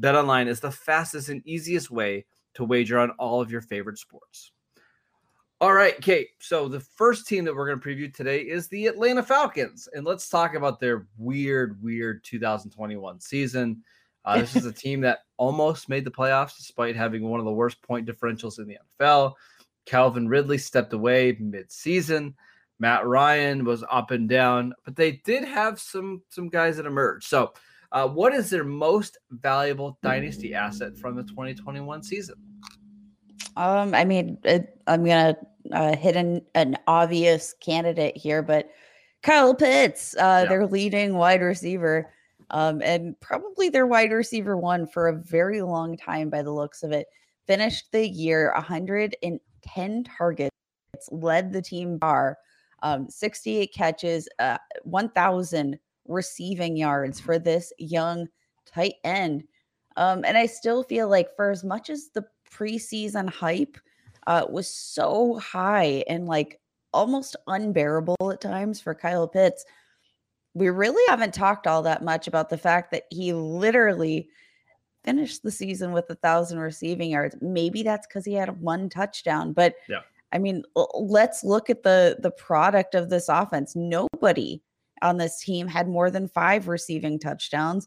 BetOnline 0.00 0.48
is 0.48 0.58
the 0.58 0.72
fastest 0.72 1.28
and 1.28 1.46
easiest 1.46 1.92
way 1.92 2.26
to 2.54 2.64
wager 2.64 2.98
on 2.98 3.10
all 3.10 3.40
of 3.40 3.52
your 3.52 3.60
favorite 3.60 3.98
sports. 3.98 4.50
All 5.58 5.72
right, 5.72 5.98
Kate. 6.02 6.28
So 6.38 6.68
the 6.68 6.80
first 6.80 7.26
team 7.26 7.46
that 7.46 7.56
we're 7.56 7.66
going 7.66 7.80
to 7.80 7.88
preview 7.88 8.12
today 8.12 8.40
is 8.40 8.68
the 8.68 8.88
Atlanta 8.88 9.22
Falcons, 9.22 9.88
and 9.94 10.04
let's 10.04 10.28
talk 10.28 10.54
about 10.54 10.80
their 10.80 11.06
weird, 11.16 11.82
weird 11.82 12.22
2021 12.24 13.20
season. 13.20 13.82
Uh, 14.26 14.38
this 14.38 14.54
is 14.54 14.66
a 14.66 14.72
team 14.74 15.00
that 15.00 15.20
almost 15.38 15.88
made 15.88 16.04
the 16.04 16.10
playoffs 16.10 16.58
despite 16.58 16.94
having 16.94 17.22
one 17.22 17.40
of 17.40 17.46
the 17.46 17.52
worst 17.52 17.80
point 17.80 18.06
differentials 18.06 18.58
in 18.58 18.66
the 18.66 18.76
NFL. 19.00 19.32
Calvin 19.86 20.28
Ridley 20.28 20.58
stepped 20.58 20.92
away 20.92 21.38
mid-season. 21.40 22.34
Matt 22.78 23.06
Ryan 23.06 23.64
was 23.64 23.82
up 23.90 24.10
and 24.10 24.28
down, 24.28 24.74
but 24.84 24.94
they 24.94 25.22
did 25.24 25.42
have 25.42 25.80
some 25.80 26.20
some 26.28 26.50
guys 26.50 26.76
that 26.76 26.84
emerged. 26.84 27.28
So, 27.28 27.54
uh, 27.92 28.06
what 28.06 28.34
is 28.34 28.50
their 28.50 28.64
most 28.64 29.16
valuable 29.30 29.98
dynasty 30.02 30.52
asset 30.52 30.98
from 30.98 31.16
the 31.16 31.22
2021 31.22 32.02
season? 32.02 32.36
Um, 33.56 33.94
I 33.94 34.04
mean, 34.04 34.38
it, 34.44 34.78
I'm 34.86 35.04
gonna 35.04 35.36
uh, 35.72 35.96
hit 35.96 36.16
an, 36.16 36.42
an 36.54 36.76
obvious 36.86 37.54
candidate 37.60 38.16
here, 38.16 38.42
but 38.42 38.70
Kyle 39.22 39.54
Pitts, 39.54 40.14
uh, 40.16 40.40
yeah. 40.42 40.48
their 40.48 40.66
leading 40.66 41.14
wide 41.14 41.40
receiver, 41.40 42.12
um, 42.50 42.80
and 42.82 43.18
probably 43.20 43.68
their 43.68 43.86
wide 43.86 44.12
receiver 44.12 44.56
one 44.56 44.86
for 44.86 45.08
a 45.08 45.16
very 45.16 45.62
long 45.62 45.96
time 45.96 46.30
by 46.30 46.42
the 46.42 46.52
looks 46.52 46.82
of 46.82 46.92
it, 46.92 47.06
finished 47.46 47.90
the 47.92 48.06
year 48.06 48.52
110 48.54 50.04
targets, 50.04 50.54
led 51.10 51.52
the 51.52 51.62
team 51.62 51.98
bar, 51.98 52.38
um, 52.82 53.08
68 53.08 53.72
catches, 53.74 54.28
uh, 54.38 54.58
1,000 54.84 55.78
receiving 56.06 56.76
yards 56.76 57.18
for 57.18 57.38
this 57.38 57.72
young 57.78 58.28
tight 58.64 58.94
end. 59.02 59.44
Um, 59.96 60.24
and 60.24 60.36
I 60.36 60.46
still 60.46 60.82
feel 60.82 61.08
like 61.08 61.34
for 61.34 61.50
as 61.50 61.64
much 61.64 61.90
as 61.90 62.10
the 62.14 62.24
preseason 62.50 63.28
hype 63.28 63.76
uh, 64.26 64.46
was 64.48 64.68
so 64.68 65.38
high 65.38 66.04
and 66.08 66.26
like 66.26 66.60
almost 66.92 67.36
unbearable 67.46 68.16
at 68.32 68.40
times 68.40 68.80
for 68.80 68.94
Kyle 68.94 69.28
Pitts. 69.28 69.64
We 70.54 70.70
really 70.70 71.02
haven't 71.08 71.34
talked 71.34 71.66
all 71.66 71.82
that 71.82 72.02
much 72.02 72.26
about 72.26 72.48
the 72.48 72.58
fact 72.58 72.90
that 72.92 73.04
he 73.10 73.32
literally 73.32 74.28
finished 75.04 75.42
the 75.42 75.50
season 75.50 75.92
with 75.92 76.08
a 76.10 76.14
thousand 76.16 76.58
receiving 76.58 77.10
yards. 77.10 77.36
Maybe 77.40 77.82
that's 77.82 78.06
because 78.06 78.24
he 78.24 78.34
had 78.34 78.60
one 78.60 78.88
touchdown, 78.88 79.52
but 79.52 79.74
yeah. 79.88 80.00
I 80.32 80.38
mean, 80.38 80.64
let's 80.94 81.44
look 81.44 81.70
at 81.70 81.84
the 81.84 82.16
the 82.20 82.32
product 82.32 82.94
of 82.94 83.08
this 83.08 83.28
offense. 83.28 83.76
Nobody 83.76 84.60
on 85.02 85.18
this 85.18 85.40
team 85.40 85.68
had 85.68 85.88
more 85.88 86.10
than 86.10 86.28
five 86.28 86.68
receiving 86.68 87.18
touchdowns. 87.18 87.86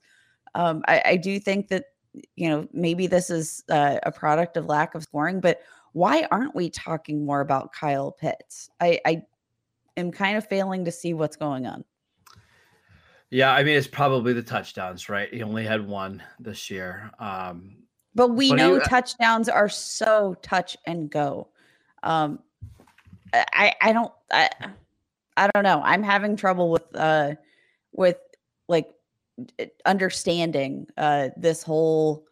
Um, 0.56 0.82
I, 0.88 1.02
I 1.06 1.18
do 1.18 1.40
think 1.40 1.68
that 1.68 1.86
you 2.36 2.50
know, 2.50 2.68
maybe 2.74 3.08
this 3.08 3.30
is 3.30 3.64
uh, 3.70 4.00
a 4.04 4.12
product 4.12 4.58
of 4.58 4.66
lack 4.66 4.96
of 4.96 5.04
scoring, 5.04 5.40
but 5.40 5.62
why 5.94 6.28
aren't 6.32 6.56
we 6.56 6.70
talking 6.70 7.26
more 7.26 7.42
about 7.42 7.74
Kyle 7.74 8.12
Pitts? 8.12 8.70
I, 8.80 9.00
I 9.06 9.24
am 9.98 10.12
kind 10.12 10.38
of 10.38 10.48
failing 10.48 10.86
to 10.86 10.92
see 10.92 11.14
what's 11.14 11.36
going 11.36 11.66
on. 11.66 11.84
Yeah, 13.32 13.52
I 13.52 13.64
mean 13.64 13.78
it's 13.78 13.88
probably 13.88 14.34
the 14.34 14.42
touchdowns, 14.42 15.08
right? 15.08 15.32
He 15.32 15.44
only 15.44 15.64
had 15.64 15.88
one 15.88 16.24
this 16.40 16.72
year. 16.72 17.12
Um, 17.20 17.76
but 18.16 18.30
we 18.30 18.50
but 18.50 18.56
know 18.58 18.74
he, 18.74 18.80
uh 18.80 18.86
touchdowns 18.86 19.50
are 19.50 19.70
so 19.70 20.36
touch 20.42 20.76
and 20.88 21.10
go. 21.12 21.50
Um, 22.02 22.40
I 23.34 23.74
I 23.82 23.94
don't 23.94 24.12
I 24.32 24.50
I 25.38 25.50
don't 25.54 25.64
know. 25.64 25.82
I'm 25.84 26.02
having 26.02 26.36
trouble 26.36 26.72
with 26.72 26.96
uh 26.96 27.36
with 27.92 28.18
like 28.68 28.90
understanding 29.86 30.88
uh, 30.98 31.30
this 31.38 31.64
whole 31.64 32.26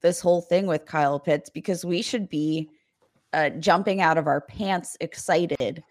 this 0.00 0.20
whole 0.20 0.40
thing 0.40 0.66
with 0.66 0.86
Kyle 0.86 1.18
Pitts 1.18 1.50
because 1.50 1.84
we 1.84 2.02
should 2.02 2.28
be 2.28 2.70
uh, 3.32 3.50
jumping 3.50 4.00
out 4.00 4.18
of 4.18 4.26
our 4.26 4.40
pants 4.40 4.96
excited. 5.00 5.82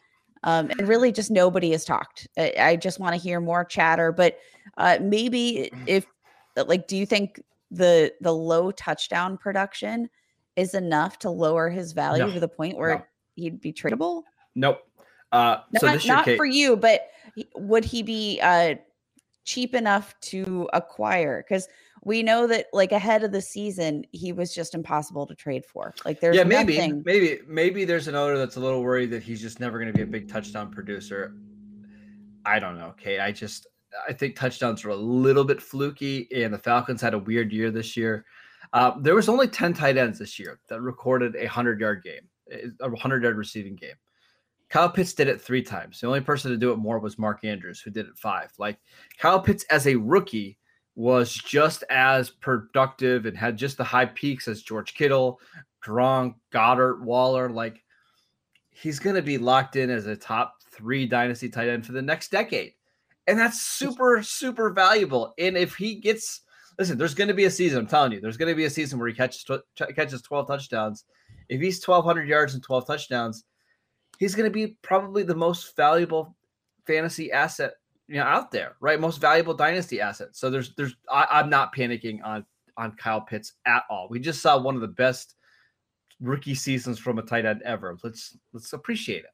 Um, 0.43 0.69
and 0.69 0.87
really, 0.87 1.11
just 1.11 1.31
nobody 1.31 1.71
has 1.71 1.83
talked. 1.83 2.27
I, 2.37 2.53
I 2.59 2.75
just 2.75 2.99
want 2.99 3.15
to 3.15 3.21
hear 3.21 3.39
more 3.39 3.65
chatter. 3.65 4.11
But 4.11 4.39
uh, 4.77 4.99
maybe 5.01 5.71
if, 5.87 6.05
like, 6.55 6.87
do 6.87 6.95
you 6.95 7.05
think 7.05 7.41
the 7.71 8.13
the 8.21 8.33
low 8.33 8.71
touchdown 8.71 9.37
production 9.37 10.09
is 10.55 10.73
enough 10.73 11.19
to 11.19 11.29
lower 11.29 11.69
his 11.69 11.91
value 11.91 12.25
no, 12.25 12.31
to 12.31 12.39
the 12.39 12.47
point 12.47 12.77
where 12.77 12.95
no. 12.95 13.05
he'd 13.35 13.59
be 13.59 13.73
tradable? 13.73 14.23
Nope. 14.55 14.79
Uh, 15.31 15.57
not, 15.73 16.01
so 16.01 16.07
not 16.07 16.29
for 16.37 16.45
you, 16.45 16.77
but 16.77 17.09
would 17.55 17.83
he 17.83 18.01
be 18.01 18.39
uh, 18.41 18.75
cheap 19.47 19.73
enough 19.73 20.13
to 20.19 20.69
acquire 20.73 21.41
because 21.41 21.69
we 22.03 22.21
know 22.21 22.45
that 22.47 22.65
like 22.73 22.91
ahead 22.91 23.23
of 23.23 23.31
the 23.31 23.41
season 23.41 24.03
he 24.11 24.33
was 24.33 24.53
just 24.53 24.75
impossible 24.75 25.25
to 25.25 25.33
trade 25.33 25.65
for 25.65 25.95
like 26.03 26.19
there's 26.19 26.35
yeah 26.35 26.43
maybe 26.43 26.75
nothing... 26.75 27.01
maybe 27.05 27.39
maybe 27.47 27.85
there's 27.85 28.09
another 28.09 28.37
that's 28.37 28.57
a 28.57 28.59
little 28.59 28.83
worried 28.83 29.09
that 29.09 29.23
he's 29.23 29.41
just 29.41 29.61
never 29.61 29.79
going 29.79 29.91
to 29.91 29.97
be 29.97 30.03
a 30.03 30.05
big 30.05 30.29
touchdown 30.29 30.69
producer. 30.69 31.33
I 32.45 32.59
don't 32.59 32.77
know 32.77 32.93
kate 32.97 33.21
i 33.21 33.31
just 33.31 33.67
i 34.07 34.11
think 34.11 34.35
touchdowns 34.35 34.83
are 34.83 34.89
a 34.89 34.95
little 34.95 35.45
bit 35.45 35.61
fluky 35.61 36.27
and 36.35 36.53
the 36.53 36.59
falcons 36.59 37.01
had 37.01 37.13
a 37.13 37.19
weird 37.19 37.51
year 37.51 37.71
this 37.71 37.95
year. 37.95 38.25
Uh, 38.73 38.91
there 38.99 39.15
was 39.15 39.29
only 39.29 39.47
10 39.47 39.73
tight 39.73 39.95
ends 39.95 40.19
this 40.19 40.37
year 40.37 40.59
that 40.67 40.81
recorded 40.81 41.35
a 41.37 41.43
100 41.43 41.79
yard 41.79 42.03
game 42.03 42.27
a 42.81 42.89
100 42.89 43.23
yard 43.23 43.37
receiving 43.37 43.77
game 43.77 43.95
Kyle 44.69 44.89
Pitts 44.89 45.13
did 45.13 45.27
it 45.27 45.41
three 45.41 45.61
times. 45.61 46.01
The 46.01 46.07
only 46.07 46.21
person 46.21 46.51
to 46.51 46.57
do 46.57 46.71
it 46.71 46.77
more 46.77 46.99
was 46.99 47.17
Mark 47.17 47.45
Andrews, 47.45 47.79
who 47.79 47.91
did 47.91 48.07
it 48.07 48.17
five. 48.17 48.51
Like 48.57 48.79
Kyle 49.17 49.39
Pitts 49.39 49.63
as 49.65 49.87
a 49.87 49.95
rookie 49.95 50.57
was 50.95 51.33
just 51.33 51.83
as 51.89 52.29
productive 52.29 53.25
and 53.25 53.37
had 53.37 53.55
just 53.55 53.77
the 53.77 53.83
high 53.83 54.05
peaks 54.05 54.47
as 54.47 54.63
George 54.63 54.93
Kittle, 54.93 55.39
Gronk, 55.83 56.35
Goedert, 56.51 57.01
Waller. 57.01 57.49
Like 57.49 57.83
he's 58.71 58.99
going 58.99 59.15
to 59.15 59.21
be 59.21 59.37
locked 59.37 59.75
in 59.75 59.89
as 59.89 60.07
a 60.07 60.15
top 60.15 60.55
three 60.71 61.05
dynasty 61.05 61.49
tight 61.49 61.69
end 61.69 61.85
for 61.85 61.93
the 61.93 62.01
next 62.01 62.31
decade. 62.31 62.73
And 63.27 63.37
that's 63.37 63.61
super, 63.61 64.21
super 64.23 64.69
valuable. 64.69 65.33
And 65.37 65.57
if 65.57 65.75
he 65.75 65.95
gets, 65.95 66.41
listen, 66.79 66.97
there's 66.97 67.13
going 67.13 67.27
to 67.27 67.33
be 67.33 67.45
a 67.45 67.51
season. 67.51 67.79
I'm 67.79 67.87
telling 67.87 68.13
you, 68.13 68.21
there's 68.21 68.37
going 68.37 68.51
to 68.51 68.55
be 68.55 68.65
a 68.65 68.69
season 68.69 68.99
where 68.99 69.07
he 69.07 69.13
catches 69.13 69.45
catches 69.95 70.21
12 70.21 70.47
touchdowns. 70.47 71.05
If 71.49 71.61
he's 71.61 71.85
1,200 71.85 72.27
yards 72.27 72.53
and 72.53 72.63
12 72.63 72.87
touchdowns, 72.87 73.43
he's 74.17 74.35
going 74.35 74.49
to 74.49 74.53
be 74.53 74.77
probably 74.81 75.23
the 75.23 75.35
most 75.35 75.75
valuable 75.75 76.35
fantasy 76.85 77.31
asset 77.31 77.73
you 78.07 78.15
know 78.15 78.23
out 78.23 78.51
there, 78.51 78.75
right? 78.79 78.99
Most 78.99 79.19
valuable 79.19 79.53
dynasty 79.53 80.01
asset. 80.01 80.29
So 80.31 80.49
there's 80.49 80.73
there's 80.75 80.95
I, 81.11 81.39
am 81.39 81.49
not 81.49 81.75
panicking 81.75 82.19
on 82.23 82.45
on 82.77 82.93
Kyle 82.93 83.21
Pitts 83.21 83.53
at 83.65 83.83
all. 83.89 84.07
We 84.09 84.19
just 84.19 84.41
saw 84.41 84.59
one 84.59 84.75
of 84.75 84.81
the 84.81 84.87
best 84.87 85.35
rookie 86.21 86.55
seasons 86.55 86.99
from 86.99 87.19
a 87.19 87.21
tight 87.21 87.45
end 87.45 87.61
ever. 87.63 87.97
Let's 88.03 88.37
let's 88.53 88.73
appreciate 88.73 89.23
it. 89.25 89.31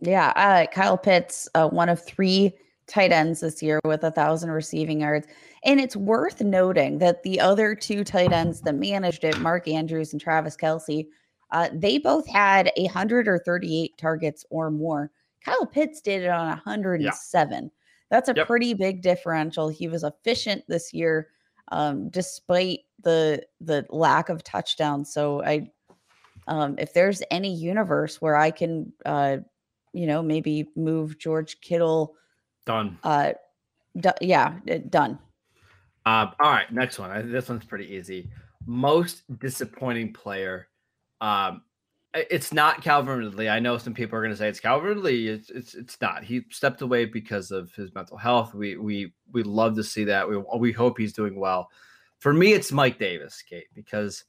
Yeah, 0.00 0.32
uh, 0.36 0.66
Kyle 0.72 0.98
Pitts, 0.98 1.48
uh, 1.54 1.68
one 1.68 1.88
of 1.88 2.04
three 2.04 2.52
tight 2.86 3.12
ends 3.12 3.40
this 3.40 3.62
year 3.62 3.80
with 3.84 4.04
a 4.04 4.10
thousand 4.10 4.50
receiving 4.50 5.00
yards. 5.00 5.26
And 5.64 5.80
it's 5.80 5.96
worth 5.96 6.42
noting 6.42 6.98
that 6.98 7.22
the 7.22 7.40
other 7.40 7.74
two 7.74 8.04
tight 8.04 8.32
ends 8.32 8.60
that 8.62 8.74
managed 8.74 9.24
it, 9.24 9.38
Mark 9.40 9.66
Andrews 9.66 10.12
and 10.12 10.20
Travis 10.20 10.56
Kelce, 10.56 11.06
uh, 11.54 11.68
they 11.72 11.98
both 11.98 12.26
had 12.26 12.72
a 12.76 12.82
100 12.82 13.28
or 13.28 13.38
38 13.38 13.96
targets 13.96 14.44
or 14.50 14.72
more. 14.72 15.12
Kyle 15.44 15.64
Pitts 15.64 16.00
did 16.00 16.24
it 16.24 16.28
on 16.28 16.48
107. 16.48 17.62
Yeah. 17.62 17.68
That's 18.10 18.28
a 18.28 18.34
yep. 18.34 18.48
pretty 18.48 18.74
big 18.74 19.02
differential. 19.02 19.68
He 19.68 19.86
was 19.86 20.02
efficient 20.02 20.64
this 20.66 20.92
year, 20.92 21.28
um, 21.70 22.08
despite 22.08 22.80
the 23.02 23.40
the 23.60 23.86
lack 23.90 24.30
of 24.30 24.42
touchdowns. 24.42 25.12
So 25.12 25.44
I, 25.44 25.70
um, 26.48 26.74
if 26.76 26.92
there's 26.92 27.22
any 27.30 27.54
universe 27.54 28.20
where 28.20 28.36
I 28.36 28.50
can, 28.50 28.92
uh, 29.06 29.36
you 29.92 30.08
know, 30.08 30.22
maybe 30.22 30.70
move 30.74 31.18
George 31.20 31.60
Kittle, 31.60 32.16
done. 32.66 32.98
Uh, 33.04 33.34
d- 33.96 34.10
yeah, 34.20 34.58
done. 34.90 35.20
Uh, 36.04 36.30
all 36.40 36.50
right, 36.50 36.72
next 36.72 36.98
one. 36.98 37.30
This 37.30 37.48
one's 37.48 37.64
pretty 37.64 37.94
easy. 37.94 38.28
Most 38.66 39.22
disappointing 39.38 40.12
player 40.12 40.66
um, 41.24 41.62
it's 42.12 42.52
not 42.52 42.82
Calvin 42.82 43.18
Ridley. 43.18 43.48
I 43.48 43.58
know 43.58 43.78
some 43.78 43.94
people 43.94 44.18
are 44.18 44.22
going 44.22 44.32
to 44.32 44.36
say 44.36 44.48
it's 44.48 44.60
Calvin 44.60 44.88
Ridley. 44.88 45.28
It's, 45.28 45.50
it's 45.50 45.74
it's 45.74 46.00
not. 46.00 46.22
He 46.22 46.42
stepped 46.50 46.82
away 46.82 47.06
because 47.06 47.50
of 47.50 47.72
his 47.72 47.94
mental 47.94 48.18
health. 48.18 48.54
We 48.54 48.76
we 48.76 49.14
we 49.32 49.42
love 49.42 49.74
to 49.76 49.84
see 49.84 50.04
that. 50.04 50.28
We 50.28 50.36
we 50.58 50.70
hope 50.70 50.98
he's 50.98 51.14
doing 51.14 51.34
well. 51.34 51.70
For 52.18 52.32
me, 52.32 52.52
it's 52.52 52.70
Mike 52.70 52.98
Davis, 52.98 53.42
Kate, 53.42 53.68
because 53.74 54.24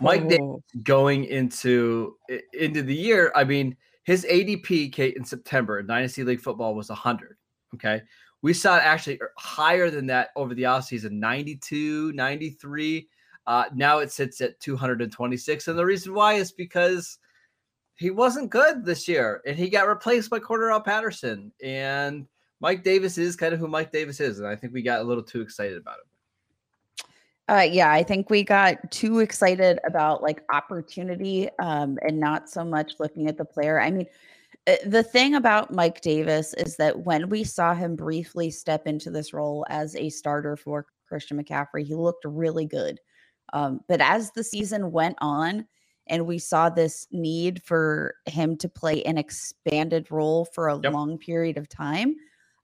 Mike 0.00 0.22
oh. 0.24 0.28
Davis 0.28 0.62
going 0.82 1.24
into 1.26 2.16
into 2.54 2.82
the 2.82 2.94
year. 2.94 3.30
I 3.36 3.44
mean, 3.44 3.76
his 4.04 4.24
ADP, 4.24 4.92
Kate, 4.92 5.16
in 5.16 5.24
September 5.24 5.78
in 5.80 5.86
Dynasty 5.86 6.24
League 6.24 6.40
football 6.40 6.74
was 6.74 6.88
100. 6.88 7.36
Okay. 7.74 8.02
We 8.42 8.52
saw 8.52 8.76
it 8.78 8.84
actually 8.84 9.20
higher 9.36 9.90
than 9.90 10.06
that 10.06 10.30
over 10.34 10.54
the 10.54 10.62
offseason 10.64 11.12
92, 11.12 12.12
93. 12.12 13.08
Uh, 13.46 13.64
now 13.74 13.98
it 13.98 14.10
sits 14.10 14.40
at 14.40 14.58
226. 14.60 15.68
And 15.68 15.78
the 15.78 15.84
reason 15.84 16.14
why 16.14 16.34
is 16.34 16.52
because 16.52 17.18
he 17.94 18.10
wasn't 18.10 18.50
good 18.50 18.84
this 18.84 19.08
year, 19.08 19.40
and 19.46 19.56
he 19.56 19.68
got 19.68 19.88
replaced 19.88 20.30
by 20.30 20.38
Cordarrelle 20.38 20.84
Patterson. 20.84 21.52
And 21.62 22.26
Mike 22.60 22.84
Davis 22.84 23.18
is 23.18 23.36
kind 23.36 23.54
of 23.54 23.60
who 23.60 23.68
Mike 23.68 23.92
Davis 23.92 24.20
is, 24.20 24.38
and 24.38 24.48
I 24.48 24.56
think 24.56 24.72
we 24.72 24.82
got 24.82 25.00
a 25.00 25.04
little 25.04 25.22
too 25.22 25.40
excited 25.40 25.78
about 25.78 25.96
him. 25.98 26.06
Uh, 27.48 27.62
yeah, 27.62 27.92
I 27.92 28.02
think 28.02 28.28
we 28.28 28.42
got 28.42 28.90
too 28.90 29.20
excited 29.20 29.78
about 29.84 30.20
like 30.22 30.42
opportunity 30.52 31.48
um, 31.60 31.96
and 32.02 32.18
not 32.18 32.50
so 32.50 32.64
much 32.64 32.94
looking 32.98 33.28
at 33.28 33.38
the 33.38 33.44
player. 33.44 33.80
I 33.80 33.90
mean, 33.90 34.06
uh, 34.66 34.74
the 34.86 35.04
thing 35.04 35.36
about 35.36 35.72
Mike 35.72 36.00
Davis 36.00 36.54
is 36.54 36.76
that 36.76 37.04
when 37.04 37.28
we 37.28 37.44
saw 37.44 37.72
him 37.72 37.94
briefly 37.94 38.50
step 38.50 38.88
into 38.88 39.10
this 39.10 39.32
role 39.32 39.64
as 39.68 39.94
a 39.94 40.10
starter 40.10 40.56
for 40.56 40.86
Christian 41.08 41.40
McCaffrey, 41.40 41.86
he 41.86 41.94
looked 41.94 42.24
really 42.24 42.66
good. 42.66 42.98
Um, 43.52 43.80
but 43.88 44.00
as 44.00 44.32
the 44.32 44.44
season 44.44 44.92
went 44.92 45.16
on, 45.20 45.66
and 46.08 46.26
we 46.26 46.38
saw 46.38 46.68
this 46.68 47.06
need 47.10 47.62
for 47.62 48.14
him 48.26 48.56
to 48.58 48.68
play 48.68 49.02
an 49.04 49.18
expanded 49.18 50.10
role 50.10 50.44
for 50.44 50.68
a 50.68 50.78
yep. 50.80 50.92
long 50.92 51.18
period 51.18 51.58
of 51.58 51.68
time. 51.68 52.14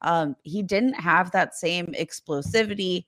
Um, 0.03 0.37
he 0.43 0.63
didn't 0.63 0.95
have 0.95 1.31
that 1.33 1.55
same 1.55 1.87
explosivity. 1.99 3.07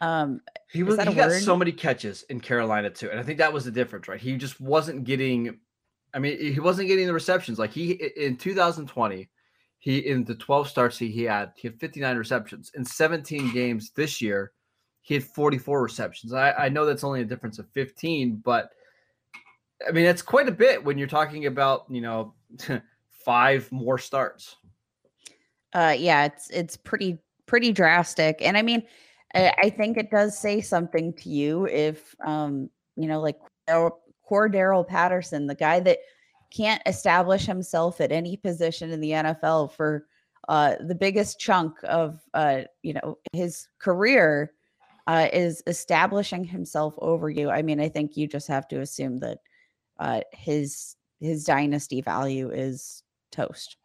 Um, 0.00 0.40
he 0.70 0.82
was 0.82 0.98
he 1.02 1.14
got 1.14 1.32
so 1.32 1.56
many 1.56 1.72
catches 1.72 2.22
in 2.24 2.40
Carolina 2.40 2.88
too, 2.88 3.10
and 3.10 3.20
I 3.20 3.22
think 3.22 3.38
that 3.38 3.52
was 3.52 3.64
the 3.64 3.70
difference, 3.70 4.08
right? 4.08 4.20
He 4.20 4.36
just 4.36 4.60
wasn't 4.60 5.04
getting. 5.04 5.58
I 6.12 6.18
mean, 6.18 6.52
he 6.52 6.58
wasn't 6.58 6.88
getting 6.88 7.06
the 7.06 7.12
receptions 7.12 7.58
like 7.58 7.70
he 7.70 7.92
in 8.16 8.36
2020. 8.36 9.28
He 9.78 9.98
in 9.98 10.24
the 10.24 10.34
12 10.34 10.68
starts 10.68 10.98
he, 10.98 11.08
he 11.08 11.22
had 11.24 11.52
he 11.56 11.68
had 11.68 11.78
59 11.78 12.16
receptions 12.16 12.70
in 12.74 12.84
17 12.84 13.52
games 13.52 13.92
this 13.94 14.20
year. 14.20 14.52
He 15.02 15.14
had 15.14 15.24
44 15.24 15.82
receptions. 15.82 16.32
I, 16.32 16.52
I 16.52 16.68
know 16.68 16.84
that's 16.84 17.04
only 17.04 17.22
a 17.22 17.24
difference 17.24 17.58
of 17.58 17.68
15, 17.70 18.42
but 18.44 18.70
I 19.86 19.92
mean, 19.92 20.04
it's 20.04 20.22
quite 20.22 20.48
a 20.48 20.52
bit 20.52 20.84
when 20.84 20.98
you're 20.98 21.08
talking 21.08 21.46
about, 21.46 21.86
you 21.88 22.00
know, 22.00 22.34
five 23.24 23.70
more 23.72 23.98
starts. 23.98 24.56
Uh, 25.72 25.94
yeah, 25.96 26.24
it's 26.24 26.50
it's 26.50 26.76
pretty 26.76 27.18
pretty 27.46 27.72
drastic, 27.72 28.38
and 28.40 28.56
I 28.56 28.62
mean, 28.62 28.82
I, 29.34 29.52
I 29.56 29.70
think 29.70 29.96
it 29.96 30.10
does 30.10 30.36
say 30.36 30.60
something 30.60 31.12
to 31.14 31.28
you 31.28 31.66
if, 31.66 32.14
um, 32.24 32.68
you 32.96 33.06
know, 33.06 33.20
like 33.20 33.38
Cordarrelle 34.28 34.86
Patterson, 34.86 35.46
the 35.46 35.54
guy 35.54 35.80
that 35.80 35.98
can't 36.50 36.82
establish 36.86 37.46
himself 37.46 38.00
at 38.00 38.12
any 38.12 38.36
position 38.36 38.90
in 38.90 39.00
the 39.00 39.10
NFL 39.10 39.72
for 39.72 40.06
uh, 40.48 40.74
the 40.80 40.94
biggest 40.94 41.38
chunk 41.38 41.76
of 41.84 42.20
uh, 42.34 42.62
you 42.82 42.94
know 42.94 43.18
his 43.32 43.68
career 43.78 44.52
uh, 45.10 45.26
is 45.32 45.60
establishing 45.66 46.44
himself 46.44 46.94
over 46.98 47.28
you. 47.28 47.50
I 47.50 47.62
mean, 47.62 47.80
I 47.80 47.88
think 47.88 48.16
you 48.16 48.28
just 48.28 48.46
have 48.46 48.68
to 48.68 48.80
assume 48.80 49.18
that 49.18 49.38
uh, 49.98 50.20
his 50.32 50.94
his 51.18 51.42
dynasty 51.42 52.00
value 52.00 52.50
is 52.52 53.02
toast. 53.32 53.76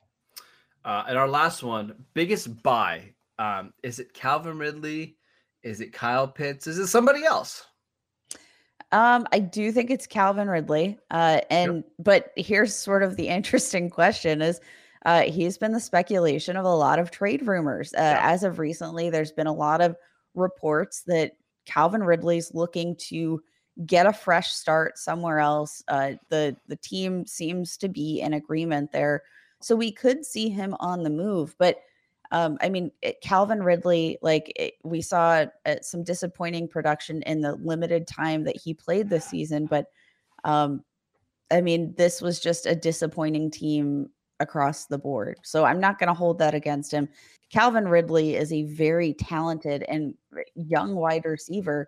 Uh, 0.86 1.04
and 1.08 1.18
our 1.18 1.28
last 1.28 1.64
one, 1.64 1.96
biggest 2.14 2.62
buy. 2.62 3.10
Um, 3.40 3.74
is 3.82 3.98
it 3.98 4.14
Calvin 4.14 4.60
Ridley? 4.60 5.18
Is 5.64 5.82
it 5.82 5.92
Kyle 5.92 6.28
Pitts? 6.28 6.68
Is 6.68 6.78
it 6.78 6.88
somebody 6.88 7.26
else? 7.26 7.66
Um, 8.92 9.26
I 9.32 9.40
do 9.40 9.72
think 9.72 9.90
it's 9.90 10.06
Calvin 10.06 10.48
Ridley. 10.48 11.00
Uh, 11.10 11.42
and 11.50 11.78
yep. 11.78 11.86
but 11.98 12.34
here's 12.38 12.76
sort 12.76 13.02
of 13.02 13.16
the 13.16 13.30
interesting 13.30 13.90
question: 13.90 14.44
is 14.44 14.62
uh, 15.08 15.24
he's 15.24 15.58
been 15.58 15.72
the 15.72 15.80
speculation 15.80 16.56
of 16.56 16.66
a 16.66 16.76
lot 16.76 17.00
of 17.00 17.10
trade 17.10 17.48
rumors. 17.48 17.96
Uh, 17.96 18.02
yeah. 18.02 18.20
As 18.22 18.44
of 18.44 18.60
recently, 18.60 19.10
there's 19.10 19.32
been 19.32 19.48
a 19.48 19.54
lot 19.54 19.82
of 19.82 19.96
reports 20.36 21.04
that 21.08 21.34
Calvin 21.66 22.04
Ridley's 22.04 22.54
looking 22.54 22.96
to 23.08 23.42
get 23.86 24.06
a 24.06 24.14
fresh 24.14 24.52
start 24.52 24.98
somewhere 24.98 25.40
else. 25.40 25.84
Uh, 25.88 26.14
the 26.30 26.56
the 26.68 26.78
team 26.78 27.26
seems 27.26 27.78
to 27.78 27.90
be 27.90 28.22
in 28.22 28.34
agreement 28.34 28.92
there, 28.92 29.24
so 29.62 29.76
we 29.76 29.92
could 29.92 30.26
see 30.26 30.50
him 30.50 30.76
on 30.80 31.04
the 31.04 31.10
move. 31.10 31.56
But 31.58 31.80
um, 32.32 32.58
I 32.62 32.70
mean, 32.70 32.92
it, 33.02 33.22
Calvin 33.22 33.62
Ridley, 33.62 34.18
like 34.22 34.52
it, 34.56 34.76
we 34.84 35.02
saw 35.02 35.46
uh, 35.66 35.76
some 35.82 36.04
disappointing 36.04 36.68
production 36.68 37.22
in 37.24 37.42
the 37.42 37.56
limited 37.56 38.08
time 38.08 38.44
that 38.46 38.58
he 38.58 38.74
played 38.74 39.10
this 39.10 39.26
season. 39.26 39.66
But 39.66 39.88
um, 40.44 40.84
I 41.52 41.62
mean, 41.62 41.94
this 41.98 42.22
was 42.22 42.40
just 42.40 42.66
a 42.66 42.76
disappointing 42.76 43.52
team 43.52 44.10
across 44.40 44.86
the 44.86 44.98
board. 44.98 45.38
So 45.44 45.66
I'm 45.66 45.80
not 45.80 46.00
going 46.00 46.08
to 46.08 46.14
hold 46.14 46.40
that 46.40 46.54
against 46.54 46.92
him. 46.92 47.08
Calvin 47.52 47.88
Ridley 47.88 48.36
is 48.36 48.52
a 48.52 48.64
very 48.64 49.14
talented 49.14 49.84
and 49.84 50.14
young 50.56 50.96
wide 50.96 51.26
receiver 51.26 51.88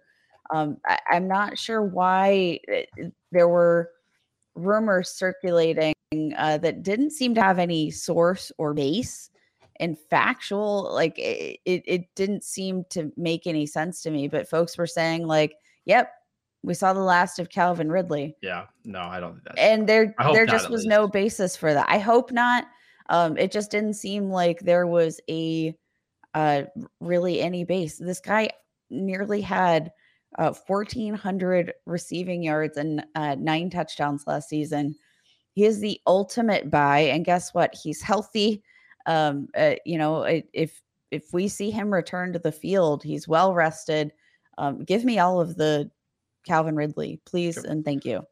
um, 0.49 0.77
I, 0.86 0.99
am 1.12 1.27
not 1.27 1.57
sure 1.57 1.81
why 1.81 2.60
eh, 2.67 2.86
there 3.31 3.47
were 3.47 3.91
rumors 4.55 5.10
circulating 5.10 5.93
uh, 6.38 6.57
that 6.60 6.83
didn't 6.83 7.12
seem 7.12 7.36
to 7.36 7.41
have 7.41 7.60
any 7.60 7.91
source 7.91 8.51
or 8.57 8.73
base 8.73 9.29
and 9.79 9.97
factual. 10.10 10.91
Like 10.93 11.17
it, 11.19 11.60
it, 11.65 11.83
it 11.86 12.15
didn't 12.15 12.43
seem 12.43 12.86
to 12.91 13.12
make 13.17 13.45
any 13.45 13.65
sense 13.65 14.01
to 14.03 14.12
me. 14.12 14.27
But 14.27 14.49
folks 14.49 14.77
were 14.77 14.88
saying 14.88 15.27
like, 15.27 15.55
"Yep, 15.86 16.12
we 16.63 16.74
saw 16.74 16.93
the 16.93 17.00
last 17.00 17.39
of 17.39 17.50
Calvin 17.50 17.91
Ridley." 17.91 18.36
Yeah, 18.41 18.65
no, 18.86 19.02
I 19.02 19.20
don't. 19.20 19.41
And 19.58 19.88
there, 19.88 20.13
there 20.34 20.46
just 20.46 20.70
was 20.70 20.82
least. 20.82 20.89
no 20.89 21.08
basis 21.08 21.56
for 21.56 21.74
that. 21.74 21.86
I 21.89 22.00
hope 22.00 22.32
not. 22.32 22.65
Um, 23.10 23.38
it 23.38 23.52
just 23.52 23.72
didn't 23.72 23.93
seem 23.93 24.30
like 24.30 24.60
there 24.60 24.88
was 24.88 25.20
a 25.30 25.76
uh, 26.34 26.63
really 27.00 27.41
any 27.41 27.63
base. 27.63 27.98
This 27.98 28.20
guy 28.20 28.50
nearly 28.89 29.41
had 29.41 29.91
uh, 30.38 30.54
1,400 30.67 31.74
receiving 31.86 32.43
yards 32.43 32.78
and 32.78 33.06
uh, 33.15 33.36
nine 33.36 33.70
touchdowns 33.70 34.26
last 34.28 34.50
season. 34.50 34.96
He 35.54 35.65
is 35.65 35.80
the 35.80 36.00
ultimate 36.06 36.70
buy, 36.70 37.00
and 37.00 37.26
guess 37.26 37.54
what? 37.54 37.74
He's 37.74 38.02
healthy. 38.02 38.62
Um, 39.08 39.48
uh, 39.58 39.76
you 39.86 39.98
know, 39.98 40.24
if 40.54 40.82
if 41.10 41.34
we 41.34 41.48
see 41.48 41.72
him 41.72 41.91
return 41.91 42.34
to 42.34 42.39
the 42.39 42.52
field, 42.52 43.02
he's 43.04 43.28
well 43.28 43.54
rested. 43.54 44.12
Um, 44.58 44.84
give 44.84 45.06
me 45.06 45.20
all 45.20 45.39
of 45.39 45.56
the 45.56 45.89
Calvin 46.47 46.75
Ridley, 46.75 47.19
please, 47.25 47.55
sure. 47.55 47.65
and 47.67 47.83
thank 47.83 48.05
you. 48.05 48.25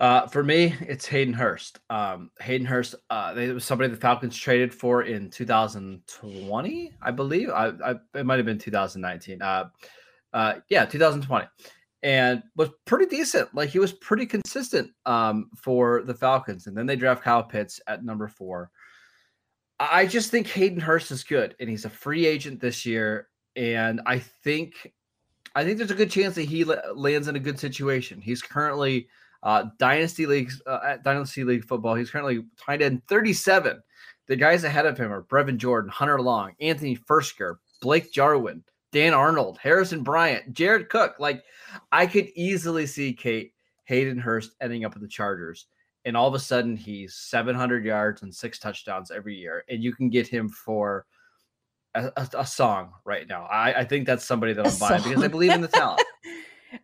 Uh, 0.00 0.26
for 0.28 0.44
me, 0.44 0.74
it's 0.80 1.06
Hayden 1.06 1.34
Hurst. 1.34 1.80
Um, 1.90 2.30
Hayden 2.40 2.66
Hurst, 2.66 2.94
uh, 3.10 3.34
it 3.36 3.52
was 3.52 3.64
somebody 3.64 3.90
the 3.90 3.96
Falcons 3.96 4.36
traded 4.36 4.72
for 4.74 5.02
in 5.02 5.30
2020, 5.30 6.92
I 7.02 7.10
believe. 7.10 7.50
I, 7.50 7.72
I 7.84 7.94
it 8.14 8.26
might 8.26 8.38
have 8.38 8.46
been 8.46 8.58
2019. 8.58 9.42
Uh, 9.42 9.68
uh, 10.32 10.54
yeah, 10.68 10.84
2020, 10.84 11.46
and 12.02 12.42
was 12.56 12.70
pretty 12.84 13.06
decent. 13.06 13.54
Like 13.54 13.70
he 13.70 13.78
was 13.78 13.92
pretty 13.92 14.26
consistent 14.26 14.90
um, 15.06 15.50
for 15.56 16.02
the 16.02 16.14
Falcons, 16.14 16.66
and 16.66 16.76
then 16.76 16.86
they 16.86 16.96
draft 16.96 17.22
Kyle 17.22 17.42
Pitts 17.42 17.80
at 17.86 18.04
number 18.04 18.28
four. 18.28 18.70
I 19.80 20.06
just 20.06 20.30
think 20.30 20.48
Hayden 20.48 20.80
Hurst 20.80 21.10
is 21.10 21.24
good, 21.24 21.54
and 21.60 21.70
he's 21.70 21.84
a 21.84 21.90
free 21.90 22.26
agent 22.26 22.60
this 22.60 22.84
year, 22.84 23.28
and 23.56 24.00
I 24.06 24.18
think, 24.18 24.92
I 25.54 25.64
think 25.64 25.78
there's 25.78 25.90
a 25.90 25.94
good 25.94 26.10
chance 26.10 26.34
that 26.34 26.42
he 26.42 26.64
lands 26.64 27.28
in 27.28 27.36
a 27.36 27.40
good 27.40 27.58
situation. 27.58 28.20
He's 28.20 28.42
currently 28.42 29.08
uh, 29.42 29.66
dynasty 29.78 30.26
leagues 30.26 30.60
uh, 30.66 30.80
at 30.84 31.04
dynasty 31.04 31.44
league 31.44 31.64
football. 31.64 31.94
He's 31.94 32.10
currently 32.10 32.44
tied 32.58 32.82
in 32.82 33.00
37. 33.08 33.80
The 34.26 34.36
guys 34.36 34.64
ahead 34.64 34.86
of 34.86 34.98
him 34.98 35.12
are 35.12 35.22
Brevin 35.22 35.56
Jordan, 35.56 35.90
Hunter 35.90 36.20
Long, 36.20 36.52
Anthony 36.60 36.96
Firkser, 36.96 37.56
Blake 37.80 38.12
Jarwin, 38.12 38.62
Dan 38.92 39.14
Arnold, 39.14 39.58
Harrison 39.58 40.02
Bryant, 40.02 40.52
Jared 40.52 40.88
Cook. 40.88 41.16
Like 41.18 41.44
I 41.92 42.06
could 42.06 42.28
easily 42.34 42.86
see 42.86 43.12
Kate 43.12 43.52
Hayden 43.84 44.18
Hurst 44.18 44.54
ending 44.60 44.84
up 44.84 44.94
with 44.94 45.02
the 45.02 45.08
Chargers. 45.08 45.66
And 46.04 46.16
all 46.16 46.28
of 46.28 46.34
a 46.34 46.38
sudden 46.38 46.76
he's 46.76 47.14
700 47.14 47.84
yards 47.84 48.22
and 48.22 48.34
six 48.34 48.58
touchdowns 48.58 49.10
every 49.10 49.34
year. 49.34 49.64
And 49.68 49.82
you 49.82 49.94
can 49.94 50.10
get 50.10 50.26
him 50.26 50.48
for 50.48 51.06
a, 51.98 52.12
a, 52.16 52.28
a 52.38 52.46
song 52.46 52.92
right 53.04 53.26
now. 53.28 53.44
I, 53.44 53.80
I, 53.80 53.84
think 53.84 54.06
that's 54.06 54.24
somebody 54.24 54.52
that 54.52 54.66
I'm 54.66 54.78
buying 54.78 55.02
because 55.02 55.22
I 55.22 55.28
believe 55.28 55.52
in 55.52 55.60
the 55.60 55.68
talent. 55.68 56.02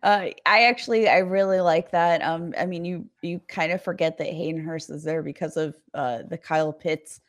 Uh, 0.01 0.29
I 0.47 0.63
actually 0.63 1.07
I 1.07 1.19
really 1.19 1.59
like 1.59 1.91
that. 1.91 2.23
Um, 2.23 2.55
I 2.57 2.65
mean, 2.65 2.85
you 2.85 3.05
you 3.21 3.39
kind 3.47 3.71
of 3.71 3.83
forget 3.83 4.17
that 4.17 4.27
Hayden 4.27 4.63
Hurst 4.63 4.89
is 4.89 5.03
there 5.03 5.21
because 5.21 5.57
of 5.57 5.75
uh, 5.93 6.23
the 6.27 6.39
Kyle 6.39 6.73
Pitts 6.73 7.21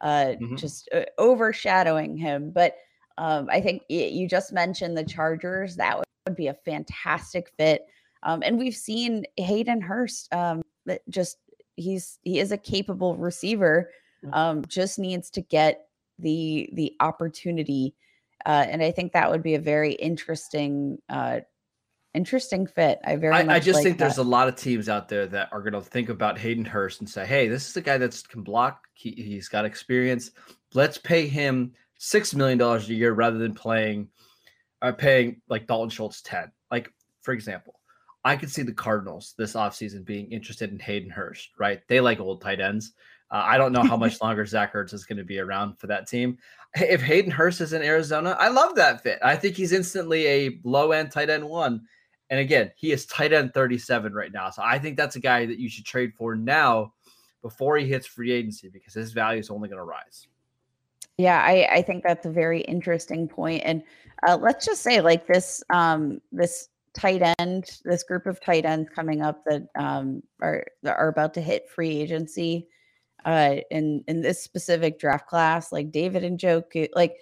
uh, 0.00 0.34
mm-hmm. 0.40 0.56
just 0.56 0.88
uh, 0.94 1.04
overshadowing 1.18 2.16
him. 2.16 2.50
But 2.50 2.76
um, 3.18 3.48
I 3.50 3.60
think 3.60 3.82
you 3.88 4.28
just 4.28 4.52
mentioned 4.52 4.96
the 4.96 5.04
Chargers. 5.04 5.76
That 5.76 5.98
would 5.98 6.36
be 6.36 6.48
a 6.48 6.54
fantastic 6.54 7.52
fit. 7.56 7.86
Um, 8.22 8.42
and 8.44 8.58
we've 8.58 8.76
seen 8.76 9.24
Hayden 9.36 9.80
Hurst 9.80 10.32
um, 10.32 10.62
just 11.08 11.38
he's 11.76 12.18
he 12.22 12.38
is 12.38 12.52
a 12.52 12.58
capable 12.58 13.16
receiver. 13.16 13.90
Um, 14.32 14.64
just 14.66 14.98
needs 14.98 15.28
to 15.30 15.42
get 15.42 15.88
the 16.24 16.68
the 16.72 16.96
opportunity. 16.98 17.94
Uh, 18.44 18.66
and 18.68 18.82
I 18.82 18.90
think 18.90 19.12
that 19.12 19.30
would 19.30 19.42
be 19.42 19.54
a 19.54 19.60
very 19.60 19.92
interesting 19.92 20.98
uh, 21.08 21.40
interesting 22.14 22.66
fit. 22.66 22.98
I 23.04 23.16
very 23.16 23.34
I, 23.34 23.56
I 23.56 23.60
just 23.60 23.76
like 23.76 23.84
think 23.84 23.98
that. 23.98 24.04
there's 24.04 24.18
a 24.18 24.24
lot 24.24 24.48
of 24.48 24.56
teams 24.56 24.88
out 24.88 25.08
there 25.08 25.26
that 25.26 25.48
are 25.52 25.60
going 25.60 25.74
to 25.74 25.80
think 25.80 26.08
about 26.08 26.38
Hayden 26.38 26.64
Hurst 26.64 27.00
and 27.00 27.08
say, 27.08 27.24
"Hey, 27.24 27.48
this 27.48 27.68
is 27.68 27.76
a 27.76 27.80
guy 27.80 27.98
that 27.98 28.20
can 28.28 28.42
block. 28.42 28.88
He, 28.94 29.36
has 29.36 29.48
got 29.48 29.64
experience. 29.64 30.30
Let's 30.72 30.98
pay 30.98 31.28
him 31.28 31.72
six 31.98 32.34
million 32.34 32.58
dollars 32.58 32.88
a 32.88 32.94
year 32.94 33.12
rather 33.12 33.38
than 33.38 33.54
playing 33.54 34.08
uh, 34.82 34.92
paying 34.92 35.40
like 35.48 35.66
Dalton 35.66 35.90
Schultz 35.90 36.22
ten. 36.22 36.50
Like 36.70 36.90
for 37.22 37.32
example, 37.32 37.80
I 38.24 38.36
could 38.36 38.50
see 38.50 38.62
the 38.62 38.72
Cardinals 38.72 39.34
this 39.36 39.54
offseason 39.54 40.04
being 40.04 40.30
interested 40.32 40.70
in 40.70 40.78
Hayden 40.78 41.10
Hurst, 41.10 41.50
right? 41.58 41.80
They 41.88 42.00
like 42.00 42.20
old 42.20 42.40
tight 42.40 42.60
ends. 42.60 42.94
Uh, 43.34 43.42
I 43.44 43.58
don't 43.58 43.72
know 43.72 43.82
how 43.82 43.96
much 43.96 44.20
longer 44.22 44.46
Zach 44.46 44.74
Ertz 44.74 44.94
is 44.94 45.04
going 45.04 45.18
to 45.18 45.24
be 45.24 45.40
around 45.40 45.76
for 45.80 45.88
that 45.88 46.06
team. 46.06 46.38
If 46.76 47.02
Hayden 47.02 47.32
Hurst 47.32 47.60
is 47.60 47.72
in 47.72 47.82
Arizona, 47.82 48.36
I 48.38 48.48
love 48.48 48.76
that 48.76 49.02
fit. 49.02 49.18
I 49.22 49.34
think 49.34 49.56
he's 49.56 49.72
instantly 49.72 50.26
a 50.26 50.60
low 50.62 50.92
end 50.92 51.10
tight 51.10 51.30
end 51.30 51.48
one. 51.48 51.82
And 52.30 52.38
again, 52.38 52.70
he 52.76 52.92
is 52.92 53.06
tight 53.06 53.32
end 53.32 53.52
37 53.52 54.14
right 54.14 54.32
now. 54.32 54.50
So 54.50 54.62
I 54.64 54.78
think 54.78 54.96
that's 54.96 55.16
a 55.16 55.20
guy 55.20 55.46
that 55.46 55.58
you 55.58 55.68
should 55.68 55.84
trade 55.84 56.12
for 56.16 56.36
now 56.36 56.92
before 57.42 57.76
he 57.76 57.86
hits 57.86 58.06
free 58.06 58.30
agency 58.30 58.68
because 58.68 58.94
his 58.94 59.12
value 59.12 59.40
is 59.40 59.50
only 59.50 59.68
going 59.68 59.78
to 59.78 59.84
rise. 59.84 60.28
Yeah, 61.18 61.40
I, 61.44 61.68
I 61.70 61.82
think 61.82 62.02
that's 62.02 62.26
a 62.26 62.30
very 62.30 62.60
interesting 62.62 63.28
point. 63.28 63.62
And 63.64 63.82
uh, 64.26 64.36
let's 64.40 64.64
just 64.64 64.82
say, 64.82 65.00
like 65.00 65.26
this, 65.26 65.62
um, 65.70 66.20
this 66.32 66.68
tight 66.92 67.22
end, 67.38 67.80
this 67.84 68.04
group 68.04 68.26
of 68.26 68.40
tight 68.40 68.64
ends 68.64 68.88
coming 68.92 69.22
up 69.22 69.44
that 69.44 69.68
um, 69.76 70.22
are 70.40 70.64
are 70.86 71.08
about 71.08 71.34
to 71.34 71.40
hit 71.40 71.68
free 71.68 72.00
agency 72.00 72.68
uh, 73.24 73.56
in 73.70 74.04
in 74.08 74.20
this 74.22 74.42
specific 74.42 74.98
draft 74.98 75.26
class, 75.26 75.72
like 75.72 75.90
David 75.90 76.22
Njoku, 76.22 76.88
like 76.94 77.16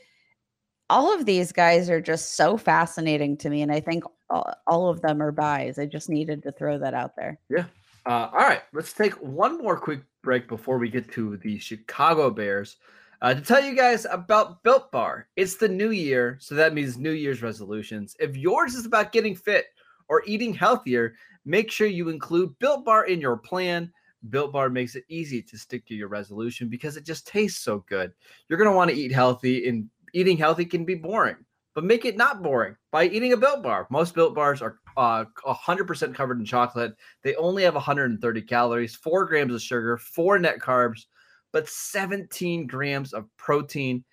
all 0.91 1.15
of 1.15 1.25
these 1.25 1.53
guys 1.53 1.89
are 1.89 2.01
just 2.01 2.37
so 2.37 2.57
fascinating 2.57 3.37
to 3.39 3.51
me, 3.51 3.63
and 3.63 3.73
I 3.73 3.81
think 3.81 4.05
all, 4.29 4.53
all 4.67 4.89
of 4.89 5.01
them 5.03 5.23
are 5.23 5.33
buys. 5.33 5.79
I 5.79 5.87
just 5.87 6.09
needed 6.09 6.43
to 6.43 6.53
throw 6.53 6.79
that 6.79 6.95
out 6.95 7.17
there. 7.17 7.39
Yeah. 7.49 7.65
Uh, 8.05 8.29
all 8.33 8.41
right, 8.41 8.63
let's 8.73 8.93
take 8.93 9.15
one 9.15 9.59
more 9.59 9.79
quick 9.79 10.01
break 10.23 10.49
before 10.49 10.79
we 10.79 10.89
get 10.89 11.11
to 11.13 11.37
the 11.39 11.59
Chicago 11.59 12.31
Bears. 12.31 12.77
Uh, 13.23 13.33
to 13.33 13.41
tell 13.41 13.63
you 13.63 13.77
guys 13.77 14.05
about 14.11 14.65
Built 14.65 14.91
Bar. 14.91 15.29
It's 15.37 15.57
the 15.57 15.69
new 15.69 15.91
year, 15.91 16.37
so 16.41 16.57
that 16.57 16.75
means 16.75 16.99
New 16.99 17.13
Year's 17.13 17.41
resolutions. 17.41 18.17
If 18.19 18.37
yours 18.37 18.75
is 18.75 18.85
about 18.85 19.13
getting 19.13 19.37
fit 19.37 19.67
or 20.09 20.25
eating 20.27 20.53
healthier, 20.53 21.15
make 21.45 21.71
sure 21.71 21.87
you 21.87 22.09
include 22.09 22.59
Built 22.59 22.85
Bar 22.85 23.07
in 23.07 23.21
your 23.21 23.37
plan. 23.37 23.93
Built 24.31 24.53
Bar 24.53 24.71
makes 24.71 24.95
it 24.95 25.05
easy 25.09 25.43
to 25.43 25.59
stick 25.59 25.87
to 25.87 25.95
your 25.95 26.09
resolution 26.09 26.69
because 26.69 26.97
it 26.97 27.05
just 27.05 27.27
tastes 27.27 27.63
so 27.63 27.85
good. 27.89 28.13
You're 28.49 28.59
going 28.59 28.71
to 28.71 28.77
want 28.77 28.91
to 28.91 28.97
eat 28.97 29.13
healthy, 29.13 29.69
and 29.69 29.89
eating 30.15 30.37
healthy 30.37 30.65
can 30.65 30.85
be 30.85 30.95
boring, 30.95 31.37
but 31.75 31.85
make 31.85 32.05
it 32.05 32.17
not 32.17 32.43
boring 32.43 32.77
by 32.91 33.05
eating 33.05 33.33
a 33.33 33.37
Built 33.37 33.63
Bar. 33.63 33.87
Most 33.91 34.15
Built 34.15 34.35
Bars 34.35 34.63
are 34.63 34.79
uh, 34.97 35.25
100% 35.47 36.15
covered 36.15 36.39
in 36.39 36.45
chocolate. 36.45 36.95
They 37.23 37.35
only 37.37 37.63
have 37.63 37.75
130 37.75 38.43
calories, 38.43 38.95
four 38.95 39.27
grams 39.27 39.55
of 39.55 39.63
sugar, 39.63 39.97
four 39.97 40.39
net 40.39 40.59
carbs 40.59 41.07
but 41.53 41.69
17 41.69 42.67
grams 42.67 43.13
of 43.13 43.29
protein. 43.37 44.05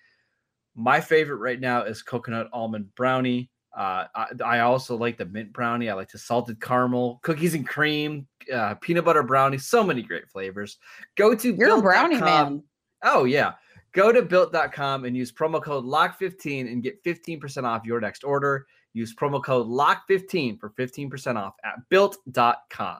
My 0.76 1.00
favorite 1.00 1.38
right 1.38 1.58
now 1.58 1.82
is 1.82 2.02
coconut 2.02 2.48
almond 2.52 2.94
brownie. 2.94 3.50
Uh, 3.76 4.06
I, 4.14 4.26
I, 4.44 4.60
also 4.60 4.96
like 4.96 5.16
the 5.16 5.26
mint 5.26 5.52
brownie. 5.52 5.88
I 5.88 5.94
like 5.94 6.10
the 6.10 6.18
salted 6.18 6.60
caramel, 6.60 7.20
cookies 7.22 7.54
and 7.54 7.66
cream, 7.66 8.26
uh, 8.52 8.74
peanut 8.74 9.04
butter 9.04 9.22
brownie. 9.22 9.58
So 9.58 9.84
many 9.84 10.02
great 10.02 10.28
flavors. 10.28 10.78
Go 11.16 11.36
to 11.36 11.54
you're 11.54 11.78
a 11.78 11.80
brownie 11.80 12.20
man. 12.20 12.64
Oh 13.04 13.24
yeah, 13.24 13.52
go 13.92 14.10
to 14.10 14.22
built.com 14.22 15.04
and 15.04 15.16
use 15.16 15.30
promo 15.30 15.62
code 15.62 15.84
lock15 15.84 16.72
and 16.72 16.82
get 16.82 17.02
15% 17.04 17.62
off 17.64 17.84
your 17.84 18.00
next 18.00 18.24
order. 18.24 18.66
Use 18.92 19.14
promo 19.14 19.42
code 19.42 19.68
lock15 19.68 20.58
for 20.58 20.70
15% 20.70 21.36
off 21.36 21.54
at 21.64 21.74
built.com. 21.90 22.98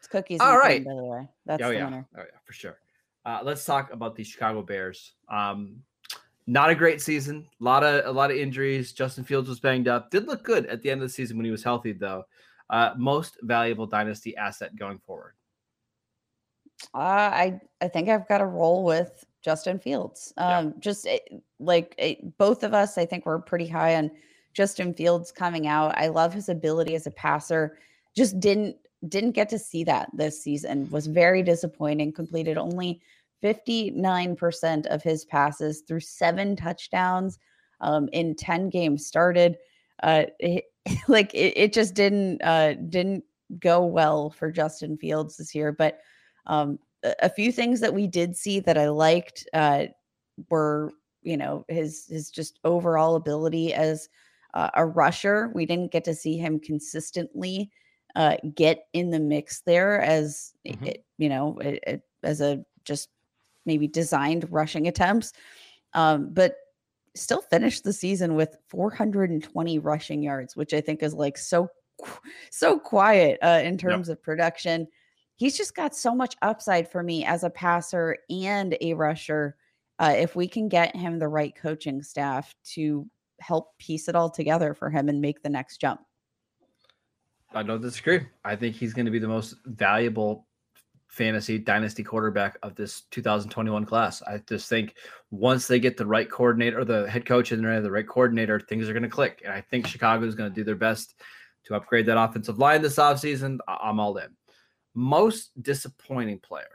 It's 0.00 0.08
cookies. 0.08 0.40
All 0.40 0.58
right, 0.58 0.82
cream, 0.82 0.84
by 0.84 1.00
the 1.00 1.04
way, 1.04 1.28
that's 1.46 1.62
oh, 1.62 1.68
the 1.68 1.74
yeah. 1.74 1.84
winner. 1.84 2.08
Oh 2.16 2.20
yeah, 2.20 2.38
for 2.44 2.52
sure. 2.52 2.78
Uh, 3.24 3.40
let's 3.44 3.64
talk 3.64 3.92
about 3.92 4.16
the 4.16 4.24
Chicago 4.24 4.62
Bears. 4.62 5.12
Um, 5.30 5.82
not 6.50 6.68
a 6.68 6.74
great 6.74 7.00
season. 7.00 7.46
A 7.60 7.64
lot 7.64 7.84
of 7.84 8.04
a 8.06 8.10
lot 8.10 8.32
of 8.32 8.36
injuries. 8.36 8.92
Justin 8.92 9.22
Fields 9.22 9.48
was 9.48 9.60
banged 9.60 9.86
up. 9.86 10.10
Did 10.10 10.26
look 10.26 10.42
good 10.42 10.66
at 10.66 10.82
the 10.82 10.90
end 10.90 11.00
of 11.00 11.08
the 11.08 11.12
season 11.12 11.36
when 11.36 11.44
he 11.44 11.52
was 11.52 11.62
healthy, 11.62 11.92
though. 11.92 12.24
Uh, 12.68 12.92
most 12.96 13.36
valuable 13.42 13.86
dynasty 13.86 14.36
asset 14.36 14.74
going 14.74 14.98
forward. 14.98 15.34
Uh, 16.92 16.98
I 16.98 17.60
I 17.80 17.86
think 17.86 18.08
I've 18.08 18.26
got 18.26 18.38
to 18.38 18.46
roll 18.46 18.84
with 18.84 19.24
Justin 19.42 19.78
Fields. 19.78 20.32
Um, 20.38 20.66
yeah. 20.66 20.72
Just 20.80 21.06
it, 21.06 21.22
eh, 21.30 21.36
like 21.60 21.94
it, 21.98 22.18
eh, 22.20 22.28
both 22.36 22.64
of 22.64 22.74
us, 22.74 22.98
I 22.98 23.06
think 23.06 23.26
we're 23.26 23.38
pretty 23.38 23.68
high 23.68 23.94
on 23.94 24.10
Justin 24.52 24.92
Fields 24.92 25.30
coming 25.30 25.68
out. 25.68 25.96
I 25.96 26.08
love 26.08 26.34
his 26.34 26.48
ability 26.48 26.96
as 26.96 27.06
a 27.06 27.12
passer. 27.12 27.78
Just 28.16 28.40
didn't 28.40 28.76
didn't 29.08 29.32
get 29.32 29.48
to 29.50 29.58
see 29.58 29.84
that 29.84 30.10
this 30.14 30.42
season. 30.42 30.90
Was 30.90 31.06
very 31.06 31.44
disappointing. 31.44 32.12
Completed 32.12 32.58
only 32.58 33.02
59% 33.42 34.86
of 34.86 35.02
his 35.02 35.24
passes 35.24 35.82
through 35.86 36.00
seven 36.00 36.56
touchdowns 36.56 37.38
um, 37.80 38.08
in 38.12 38.34
10 38.34 38.68
games 38.70 39.06
started. 39.06 39.56
Uh, 40.02 40.24
it, 40.38 40.64
like 41.08 41.32
it, 41.34 41.52
it, 41.56 41.72
just 41.72 41.94
didn't 41.94 42.42
uh, 42.42 42.74
didn't 42.88 43.22
go 43.58 43.84
well 43.84 44.30
for 44.30 44.50
Justin 44.50 44.96
Fields 44.96 45.36
this 45.36 45.54
year. 45.54 45.72
But 45.72 46.00
um, 46.46 46.78
a, 47.02 47.28
few 47.28 47.52
things 47.52 47.80
that 47.80 47.92
we 47.92 48.06
did 48.06 48.36
see 48.36 48.60
that 48.60 48.78
I 48.78 48.88
liked 48.88 49.46
uh, 49.52 49.86
were 50.48 50.92
you 51.22 51.36
know 51.36 51.64
his 51.68 52.06
his 52.06 52.30
just 52.30 52.58
overall 52.64 53.16
ability 53.16 53.74
as 53.74 54.08
uh, 54.54 54.70
a 54.74 54.86
rusher. 54.86 55.50
We 55.54 55.66
didn't 55.66 55.92
get 55.92 56.04
to 56.04 56.14
see 56.14 56.38
him 56.38 56.58
consistently 56.58 57.70
uh, 58.16 58.36
get 58.54 58.86
in 58.92 59.10
the 59.10 59.20
mix 59.20 59.60
there 59.62 60.00
as 60.00 60.52
mm-hmm. 60.66 60.84
it, 60.84 61.04
you 61.18 61.28
know 61.28 61.58
it, 61.58 61.82
it, 61.86 62.02
as 62.22 62.40
a 62.40 62.64
just 62.84 63.08
maybe 63.66 63.86
designed 63.86 64.46
rushing 64.50 64.88
attempts 64.88 65.32
um, 65.94 66.32
but 66.32 66.54
still 67.16 67.42
finished 67.42 67.82
the 67.82 67.92
season 67.92 68.34
with 68.34 68.56
420 68.68 69.78
rushing 69.78 70.22
yards 70.22 70.56
which 70.56 70.72
i 70.72 70.80
think 70.80 71.02
is 71.02 71.14
like 71.14 71.36
so 71.36 71.68
so 72.50 72.78
quiet 72.78 73.38
uh, 73.42 73.60
in 73.62 73.76
terms 73.76 74.08
yep. 74.08 74.18
of 74.18 74.22
production 74.22 74.86
he's 75.36 75.56
just 75.56 75.74
got 75.74 75.94
so 75.94 76.14
much 76.14 76.36
upside 76.42 76.90
for 76.90 77.02
me 77.02 77.24
as 77.24 77.44
a 77.44 77.50
passer 77.50 78.16
and 78.30 78.76
a 78.80 78.94
rusher 78.94 79.56
uh, 79.98 80.14
if 80.16 80.34
we 80.34 80.48
can 80.48 80.68
get 80.68 80.96
him 80.96 81.18
the 81.18 81.28
right 81.28 81.54
coaching 81.56 82.02
staff 82.02 82.54
to 82.64 83.06
help 83.40 83.76
piece 83.78 84.08
it 84.08 84.14
all 84.14 84.30
together 84.30 84.72
for 84.72 84.88
him 84.88 85.08
and 85.08 85.20
make 85.20 85.42
the 85.42 85.50
next 85.50 85.78
jump 85.78 86.00
I 87.52 87.62
don't 87.62 87.80
disagree. 87.80 88.20
I 88.44 88.54
think 88.56 88.76
he's 88.76 88.94
going 88.94 89.06
to 89.06 89.10
be 89.10 89.18
the 89.18 89.28
most 89.28 89.56
valuable 89.64 90.46
fantasy 91.10 91.58
dynasty 91.58 92.04
quarterback 92.04 92.56
of 92.62 92.76
this 92.76 93.02
2021 93.10 93.84
class. 93.84 94.22
I 94.22 94.40
just 94.48 94.68
think 94.68 94.94
once 95.32 95.66
they 95.66 95.80
get 95.80 95.96
the 95.96 96.06
right 96.06 96.30
coordinator 96.30 96.78
or 96.78 96.84
the 96.84 97.10
head 97.10 97.26
coach 97.26 97.50
and 97.50 97.64
the 97.64 97.90
right 97.90 98.08
coordinator, 98.08 98.60
things 98.60 98.88
are 98.88 98.92
going 98.92 99.02
to 99.02 99.08
click. 99.08 99.42
And 99.44 99.52
I 99.52 99.60
think 99.60 99.88
Chicago 99.88 100.24
is 100.24 100.36
going 100.36 100.50
to 100.50 100.54
do 100.54 100.62
their 100.62 100.76
best 100.76 101.20
to 101.64 101.74
upgrade 101.74 102.06
that 102.06 102.16
offensive 102.16 102.58
line 102.58 102.80
this 102.80 102.96
offseason. 102.96 103.58
I'm 103.66 103.98
all 103.98 104.16
in. 104.18 104.28
Most 104.94 105.50
disappointing 105.60 106.38
player. 106.38 106.66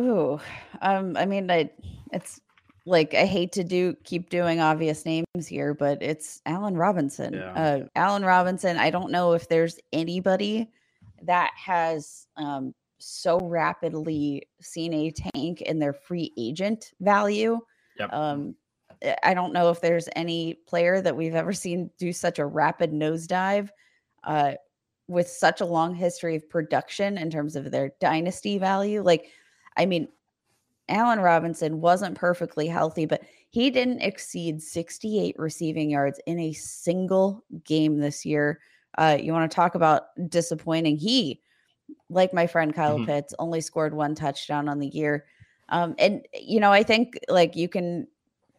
Ooh, 0.00 0.40
um, 0.82 1.16
I 1.16 1.26
mean, 1.26 1.50
I, 1.50 1.70
it's 2.12 2.40
like 2.86 3.14
I 3.14 3.24
hate 3.24 3.52
to 3.52 3.64
do 3.64 3.94
keep 4.02 4.30
doing 4.30 4.60
obvious 4.60 5.04
names 5.04 5.46
here, 5.46 5.74
but 5.74 6.02
it's 6.02 6.40
Allen 6.44 6.76
Robinson. 6.76 7.34
Yeah. 7.34 7.52
Uh, 7.52 7.86
Allen 7.94 8.24
Robinson. 8.24 8.78
I 8.78 8.90
don't 8.90 9.10
know 9.10 9.32
if 9.32 9.48
there's 9.48 9.78
anybody 9.92 10.70
that 11.22 11.50
has 11.56 12.26
um, 12.36 12.74
so 12.98 13.38
rapidly 13.40 14.48
seen 14.60 14.92
a 14.92 15.10
tank 15.10 15.62
in 15.62 15.78
their 15.78 15.92
free 15.92 16.32
agent 16.36 16.92
value. 17.00 17.58
Yep. 17.98 18.12
Um, 18.12 18.54
I 19.22 19.34
don't 19.34 19.52
know 19.52 19.70
if 19.70 19.80
there's 19.80 20.08
any 20.16 20.54
player 20.66 21.00
that 21.00 21.16
we've 21.16 21.34
ever 21.34 21.52
seen 21.52 21.90
do 21.98 22.12
such 22.12 22.38
a 22.38 22.46
rapid 22.46 22.92
nosedive 22.92 23.68
uh, 24.24 24.54
with 25.06 25.28
such 25.28 25.60
a 25.60 25.66
long 25.66 25.94
history 25.94 26.36
of 26.36 26.48
production 26.48 27.16
in 27.16 27.30
terms 27.30 27.54
of 27.54 27.70
their 27.70 27.92
dynasty 28.00 28.58
value. 28.58 29.02
Like, 29.02 29.30
I 29.76 29.86
mean, 29.86 30.08
Allen 30.88 31.20
Robinson 31.20 31.80
wasn't 31.80 32.16
perfectly 32.16 32.66
healthy, 32.66 33.06
but 33.06 33.22
he 33.50 33.70
didn't 33.70 34.00
exceed 34.00 34.62
68 34.62 35.36
receiving 35.38 35.90
yards 35.90 36.20
in 36.26 36.38
a 36.38 36.52
single 36.52 37.44
game 37.64 37.98
this 37.98 38.24
year. 38.24 38.60
Uh, 38.96 39.18
you 39.20 39.32
want 39.32 39.50
to 39.50 39.54
talk 39.54 39.74
about 39.74 40.04
disappointing? 40.28 40.96
He, 40.96 41.40
like 42.10 42.32
my 42.32 42.46
friend 42.46 42.74
Kyle 42.74 42.96
mm-hmm. 42.96 43.06
Pitts, 43.06 43.34
only 43.38 43.60
scored 43.60 43.94
one 43.94 44.14
touchdown 44.14 44.68
on 44.68 44.78
the 44.78 44.88
year. 44.88 45.26
Um, 45.68 45.94
and, 45.98 46.26
you 46.34 46.60
know, 46.60 46.72
I 46.72 46.82
think 46.82 47.18
like 47.28 47.54
you 47.54 47.68
can 47.68 48.06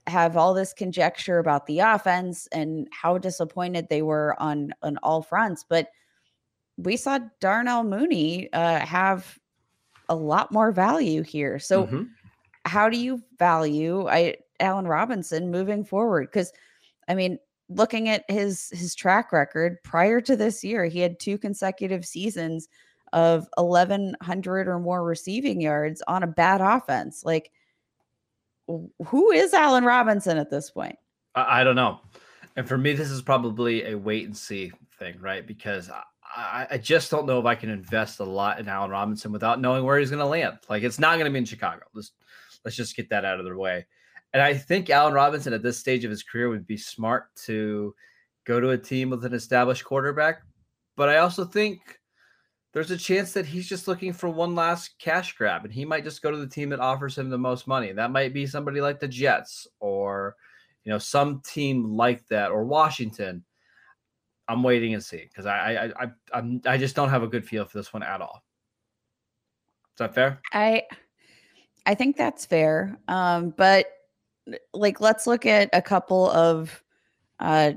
have 0.07 0.37
all 0.37 0.53
this 0.53 0.73
conjecture 0.73 1.39
about 1.39 1.65
the 1.65 1.79
offense 1.79 2.47
and 2.51 2.87
how 2.91 3.17
disappointed 3.17 3.87
they 3.89 4.01
were 4.01 4.35
on 4.39 4.73
on 4.81 4.97
all 5.03 5.21
fronts, 5.21 5.63
but 5.67 5.89
we 6.77 6.95
saw 6.95 7.19
Darnell 7.39 7.83
Mooney 7.83 8.51
uh, 8.53 8.79
have 8.79 9.37
a 10.07 10.15
lot 10.15 10.51
more 10.51 10.71
value 10.71 11.21
here. 11.21 11.59
So 11.59 11.85
mm-hmm 11.85 12.03
how 12.65 12.89
do 12.89 12.97
you 12.97 13.21
value 13.37 14.07
I 14.07 14.35
Allen 14.59 14.87
Robinson 14.87 15.51
moving 15.51 15.83
forward? 15.83 16.27
Because 16.31 16.53
I 17.07 17.15
mean, 17.15 17.39
looking 17.69 18.09
at 18.09 18.25
his 18.29 18.69
his 18.71 18.95
track 18.95 19.31
record 19.31 19.81
prior 19.83 20.19
to 20.21 20.35
this 20.35 20.63
year, 20.63 20.85
he 20.85 20.99
had 20.99 21.19
two 21.19 21.37
consecutive 21.37 22.05
seasons 22.05 22.67
of 23.13 23.47
1100 23.57 24.67
or 24.67 24.79
more 24.79 25.03
receiving 25.03 25.61
yards 25.61 26.01
on 26.07 26.23
a 26.23 26.27
bad 26.27 26.61
offense. 26.61 27.23
Like 27.23 27.51
who 29.05 29.31
is 29.31 29.53
Allen 29.53 29.83
Robinson 29.83 30.37
at 30.37 30.49
this 30.49 30.69
point? 30.69 30.95
I, 31.35 31.61
I 31.61 31.63
don't 31.63 31.75
know. 31.75 31.99
And 32.55 32.67
for 32.67 32.77
me, 32.77 32.93
this 32.93 33.09
is 33.09 33.21
probably 33.21 33.85
a 33.85 33.97
wait 33.97 34.25
and 34.25 34.35
see 34.35 34.71
thing, 34.97 35.15
right? 35.19 35.45
Because 35.45 35.89
I, 36.35 36.67
I 36.71 36.77
just 36.77 37.09
don't 37.09 37.25
know 37.25 37.39
if 37.39 37.45
I 37.45 37.55
can 37.55 37.69
invest 37.69 38.19
a 38.19 38.23
lot 38.23 38.59
in 38.59 38.67
Allen 38.67 38.91
Robinson 38.91 39.31
without 39.31 39.61
knowing 39.61 39.83
where 39.83 39.97
he's 39.97 40.09
going 40.09 40.19
to 40.19 40.25
land. 40.25 40.57
Like 40.69 40.83
it's 40.83 40.99
not 40.99 41.13
going 41.15 41.25
to 41.25 41.31
be 41.31 41.39
in 41.39 41.45
Chicago. 41.45 41.83
Let's 41.93 42.11
let's 42.63 42.77
just 42.77 42.95
get 42.95 43.09
that 43.09 43.25
out 43.25 43.39
of 43.39 43.45
the 43.45 43.57
way. 43.57 43.87
And 44.33 44.41
I 44.41 44.53
think 44.53 44.89
Allen 44.89 45.13
Robinson 45.13 45.53
at 45.53 45.63
this 45.63 45.79
stage 45.79 46.03
of 46.05 46.11
his 46.11 46.23
career 46.23 46.49
would 46.49 46.67
be 46.67 46.77
smart 46.77 47.35
to 47.45 47.95
go 48.45 48.59
to 48.59 48.69
a 48.69 48.77
team 48.77 49.09
with 49.09 49.25
an 49.25 49.33
established 49.33 49.83
quarterback. 49.83 50.41
But 50.95 51.09
I 51.09 51.17
also 51.17 51.45
think 51.45 51.99
there's 52.73 52.91
a 52.91 52.97
chance 52.97 53.33
that 53.33 53.45
he's 53.45 53.67
just 53.67 53.87
looking 53.87 54.13
for 54.13 54.29
one 54.29 54.53
last 54.53 54.95
cash 54.99 55.33
grab 55.33 55.65
and 55.65 55.73
he 55.73 55.85
might 55.85 56.03
just 56.03 56.21
go 56.21 56.29
to 56.29 56.37
the 56.37 56.47
team 56.47 56.69
that 56.69 56.79
offers 56.79 57.17
him 57.17 57.29
the 57.29 57.37
most 57.37 57.67
money. 57.67 57.91
That 57.91 58.11
might 58.11 58.33
be 58.33 58.45
somebody 58.45 58.81
like 58.81 58.99
the 58.99 59.07
Jets 59.07 59.67
or 59.79 60.35
you 60.83 60.91
know 60.91 60.99
some 60.99 61.41
team 61.41 61.95
like 61.95 62.25
that 62.27 62.51
or 62.51 62.63
Washington. 62.65 63.43
I'm 64.47 64.63
waiting 64.63 64.93
and 64.93 65.03
see 65.03 65.23
because 65.23 65.45
I 65.45 65.57
I 65.57 66.03
I 66.03 66.07
I'm, 66.33 66.61
I 66.65 66.77
just 66.77 66.95
don't 66.95 67.09
have 67.09 67.23
a 67.23 67.27
good 67.27 67.47
feel 67.47 67.65
for 67.65 67.77
this 67.77 67.93
one 67.93 68.03
at 68.03 68.21
all. 68.21 68.43
Is 69.93 69.99
that 69.99 70.13
fair? 70.13 70.39
I 70.53 70.83
I 71.85 71.95
think 71.95 72.17
that's 72.17 72.45
fair. 72.45 72.97
Um, 73.07 73.51
but 73.57 73.87
like 74.73 75.01
let's 75.01 75.27
look 75.27 75.45
at 75.45 75.69
a 75.73 75.81
couple 75.81 76.29
of 76.31 76.83
uh 77.39 77.73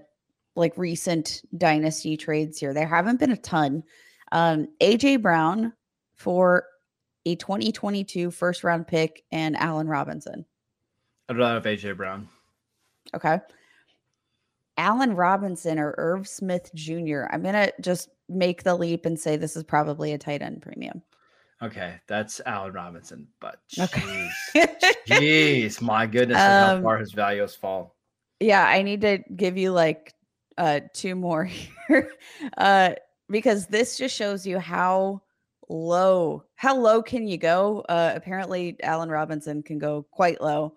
like 0.55 0.77
recent 0.77 1.43
dynasty 1.57 2.17
trades 2.17 2.59
here. 2.59 2.75
There 2.75 2.87
haven't 2.87 3.21
been 3.21 3.31
a 3.33 3.37
ton. 3.37 3.83
Um, 4.33 4.69
AJ 4.81 5.23
Brown 5.23 5.73
for 6.15 6.65
a 7.25 7.37
2022 7.37 8.31
first 8.31 8.65
round 8.65 8.87
pick 8.87 9.25
and 9.33 9.57
Allen 9.57 9.89
Robinson. 9.89 10.45
I'd 11.29 11.39
rather 11.39 11.55
have 11.55 11.65
AJ 11.65 11.97
Brown. 11.97 12.29
Okay. 13.15 13.39
Allen 14.77 15.15
Robinson 15.15 15.79
or 15.79 15.95
Irv 15.99 16.27
Smith 16.27 16.71
Jr. 16.75 17.25
I'm 17.31 17.43
going 17.43 17.55
to 17.55 17.73
just 17.81 18.09
make 18.29 18.63
the 18.63 18.75
leap 18.75 19.05
and 19.05 19.19
say 19.19 19.37
this 19.37 19.57
is 19.57 19.65
probably 19.65 20.13
a 20.13 20.19
tight 20.19 20.43
end 20.43 20.63
premium. 20.63 21.03
Okay, 21.63 21.95
that's 22.09 22.41
Allen 22.45 22.73
Robinson, 22.73 23.29
but 23.41 23.61
Okay. 23.79 24.01
jeez, 24.01 24.73
jeez, 25.07 25.81
my 25.81 26.07
goodness, 26.15 26.39
look 26.39 26.57
how 26.59 26.77
Um, 26.77 26.83
far 26.83 26.99
his 26.99 27.13
values 27.13 27.55
fall. 27.55 27.95
Yeah, 28.41 28.67
I 28.67 28.83
need 28.83 29.01
to 29.03 29.19
give 29.37 29.57
you 29.57 29.71
like 29.73 30.13
uh 30.59 30.81
two 30.93 31.15
more 31.15 31.45
here. 31.89 32.11
uh 32.59 32.95
because 33.31 33.67
this 33.69 33.97
just 33.97 34.15
shows 34.15 34.47
you 34.47 34.59
how 34.59 35.23
low 35.69 36.45
how 36.57 36.77
low 36.77 37.01
can 37.03 37.27
you 37.29 37.39
go? 37.39 37.81
Uh 37.89 38.13
apparently 38.17 38.77
Allen 38.83 39.09
Robinson 39.09 39.63
can 39.63 39.79
go 39.79 40.05
quite 40.11 40.41
low. 40.41 40.75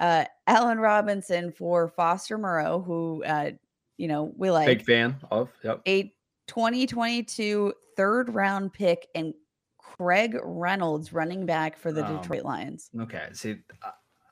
Uh 0.00 0.24
Allen 0.46 0.78
Robinson 0.78 1.50
for 1.52 1.88
Foster 1.88 2.38
Moreau, 2.38 2.80
who 2.80 3.24
uh 3.24 3.50
you 3.98 4.06
know 4.06 4.32
we 4.36 4.50
like 4.50 4.66
Big 4.66 4.82
fan 4.86 5.16
of. 5.32 5.50
Yep. 5.64 5.82
a 5.88 6.14
2022 6.46 7.72
third 7.96 8.32
round 8.32 8.72
pick 8.72 9.08
and 9.14 9.34
Craig 10.00 10.38
Reynolds 10.42 11.12
running 11.12 11.44
back 11.44 11.76
for 11.76 11.92
the 11.92 12.02
Um, 12.06 12.16
Detroit 12.22 12.42
Lions. 12.44 12.88
Okay. 13.00 13.28
See, 13.32 13.56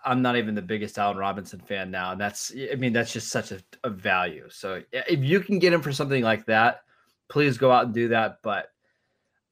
I'm 0.02 0.22
not 0.22 0.36
even 0.36 0.54
the 0.54 0.62
biggest 0.62 0.98
Allen 0.98 1.18
Robinson 1.18 1.60
fan 1.60 1.90
now, 1.90 2.12
and 2.12 2.20
that's 2.20 2.50
I 2.72 2.74
mean 2.76 2.94
that's 2.94 3.12
just 3.12 3.28
such 3.28 3.52
a, 3.52 3.60
a 3.84 3.90
value. 3.90 4.46
So 4.48 4.82
if 4.92 5.20
you 5.22 5.40
can 5.40 5.58
get 5.58 5.74
him 5.74 5.82
for 5.82 5.92
something 5.92 6.22
like 6.22 6.46
that, 6.46 6.80
please 7.28 7.58
go 7.58 7.70
out 7.70 7.84
and 7.84 7.92
do 7.92 8.08
that. 8.08 8.38
But 8.42 8.72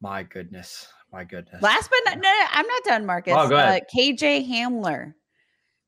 my 0.00 0.22
goodness, 0.22 0.90
my 1.12 1.24
goodness. 1.24 1.60
Last 1.62 1.90
but 1.90 1.98
not, 2.06 2.16
no, 2.16 2.22
no, 2.30 2.44
I'm 2.50 2.66
not 2.66 2.82
done, 2.84 3.04
Marcus. 3.04 3.34
Oh, 3.36 3.46
go 3.50 3.56
ahead. 3.56 3.82
Uh, 3.82 3.84
KJ 3.94 4.48
Hamler 4.48 5.12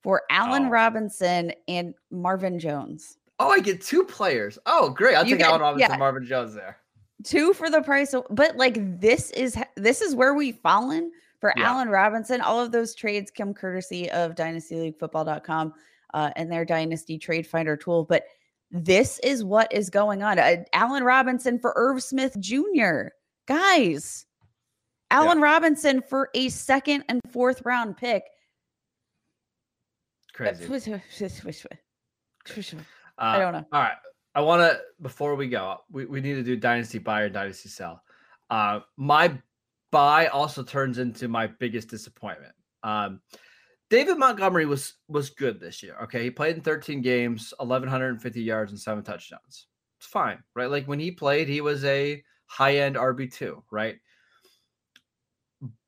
for 0.03 0.23
Allen 0.31 0.67
Oh. 0.67 0.71
Robinson 0.71 1.53
and 1.69 1.95
Marvin 2.11 2.59
Jones. 2.59 3.17
oh, 3.39 3.49
I 3.51 3.61
get 3.61 3.81
two 3.81 4.05
players. 4.05 4.59
Oh, 4.67 4.91
great! 4.91 5.15
I'll 5.15 5.25
You 5.25 5.37
take 5.37 5.39
get- 5.39 5.49
Allen 5.49 5.63
Robinson, 5.63 5.91
yeah. 5.93 5.97
Marvin 5.97 6.27
Jones 6.27 6.53
there. 6.55 6.77
Two 7.25 7.53
for 7.53 7.69
the 7.71 7.83
price 7.83 8.15
of, 8.15 8.27
but 8.31 8.57
like 8.57 9.01
this 9.01 9.31
is 9.33 9.57
this 9.77 10.01
is 10.03 10.15
where 10.15 10.35
we've 10.35 10.59
fallen 10.59 11.11
for 11.41 11.53
Yeah. 11.57 11.71
Allen 11.71 11.89
Robinson. 11.89 12.41
All 12.41 12.61
of 12.61 12.71
those 12.73 12.95
trades 12.95 13.31
come 13.31 13.53
courtesy 13.55 14.11
of 14.11 14.35
dynastyleaguefootball.com 14.37 15.75
uh, 16.15 16.31
and 16.37 16.51
their 16.51 16.65
dynasty 16.65 17.19
trade 17.19 17.47
finder 17.47 17.77
tool. 17.77 18.05
But 18.05 18.25
this 18.71 19.19
is 19.21 19.43
what 19.45 19.73
is 19.73 19.91
going 19.91 20.23
on. 20.23 20.39
Uh, 20.39 20.65
Allen 20.73 21.03
Robinson 21.03 21.59
for 21.59 21.73
Irv 21.77 22.03
Smith 22.03 22.37
Jr. 22.39 23.09
Guys, 23.47 24.27
Allen 25.11 25.41
Robinson 25.41 26.03
for 26.03 26.29
a 26.35 26.49
second 26.51 27.03
and 27.09 27.21
fourth 27.33 27.63
round 27.65 27.97
pick. 27.97 28.23
Crazy. 30.35 30.67
I 33.19 33.37
Uh, 33.37 33.39
don't 33.41 33.53
know. 33.55 33.65
All 33.73 33.81
right. 33.83 33.97
I 34.35 34.41
want 34.41 34.61
to, 34.61 34.81
before 35.01 35.35
we 35.35 35.49
go, 35.49 35.79
we, 35.91 36.05
we 36.05 36.21
need 36.21 36.35
to 36.35 36.43
do 36.43 36.57
Dynasty 36.57 36.99
Buy 36.99 37.23
or 37.23 37.29
Dynasty 37.29 37.69
Sell. 37.69 38.03
Uh, 38.51 38.81
my 38.97 39.39
buy 39.91 40.27
also 40.29 40.63
turns 40.63 40.99
into 40.99 41.29
my 41.29 41.47
biggest 41.47 41.89
disappointment. 41.89 42.53
Um, 42.83 43.21
David 43.91 44.19
Montgomery 44.19 44.67
was 44.67 44.95
was 45.09 45.31
good 45.31 45.61
this 45.61 45.83
year. 45.83 45.97
Okay. 46.03 46.23
He 46.23 46.31
played 46.31 46.57
in 46.57 46.63
13 46.63 47.01
games, 47.01 47.55
1,150 47.59 48.43
yards, 48.43 48.73
and 48.73 48.81
seven 48.81 49.03
touchdowns. 49.03 49.67
It's 49.99 50.07
fine, 50.07 50.43
right? 50.55 50.71
Like 50.71 50.87
when 50.87 51.01
he 51.01 51.11
played, 51.11 51.49
he 51.49 51.61
was 51.61 51.85
a 51.85 52.23
high 52.47 52.77
end 52.77 52.97
RB2, 52.97 53.63
right? 53.71 53.97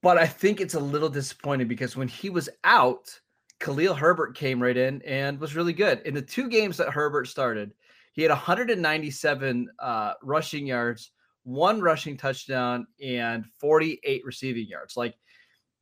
But 0.03 0.18
I 0.18 0.26
think 0.26 0.61
it's 0.61 0.74
a 0.74 0.81
little 0.81 1.09
disappointing 1.09 1.68
because 1.68 1.96
when 1.96 2.09
he 2.09 2.31
was 2.31 2.48
out, 2.64 3.20
Khalil 3.61 3.94
Herbert 3.94 4.35
came 4.35 4.61
right 4.61 4.76
in 4.76 5.03
and 5.03 5.38
was 5.38 5.55
really 5.55 5.74
good. 5.74 6.00
In 6.05 6.14
the 6.14 6.22
two 6.22 6.48
games 6.48 6.79
that 6.79 6.88
Herbert 6.88 7.29
started, 7.29 7.72
he 8.12 8.23
had 8.23 8.31
197 8.31 9.70
uh, 9.79 10.12
rushing 10.23 10.66
yards, 10.66 11.12
one 11.44 11.81
rushing 11.81 12.16
touchdown, 12.16 12.87
and 13.03 13.44
48 13.59 14.25
receiving 14.25 14.66
yards. 14.66 14.96
Like 14.96 15.14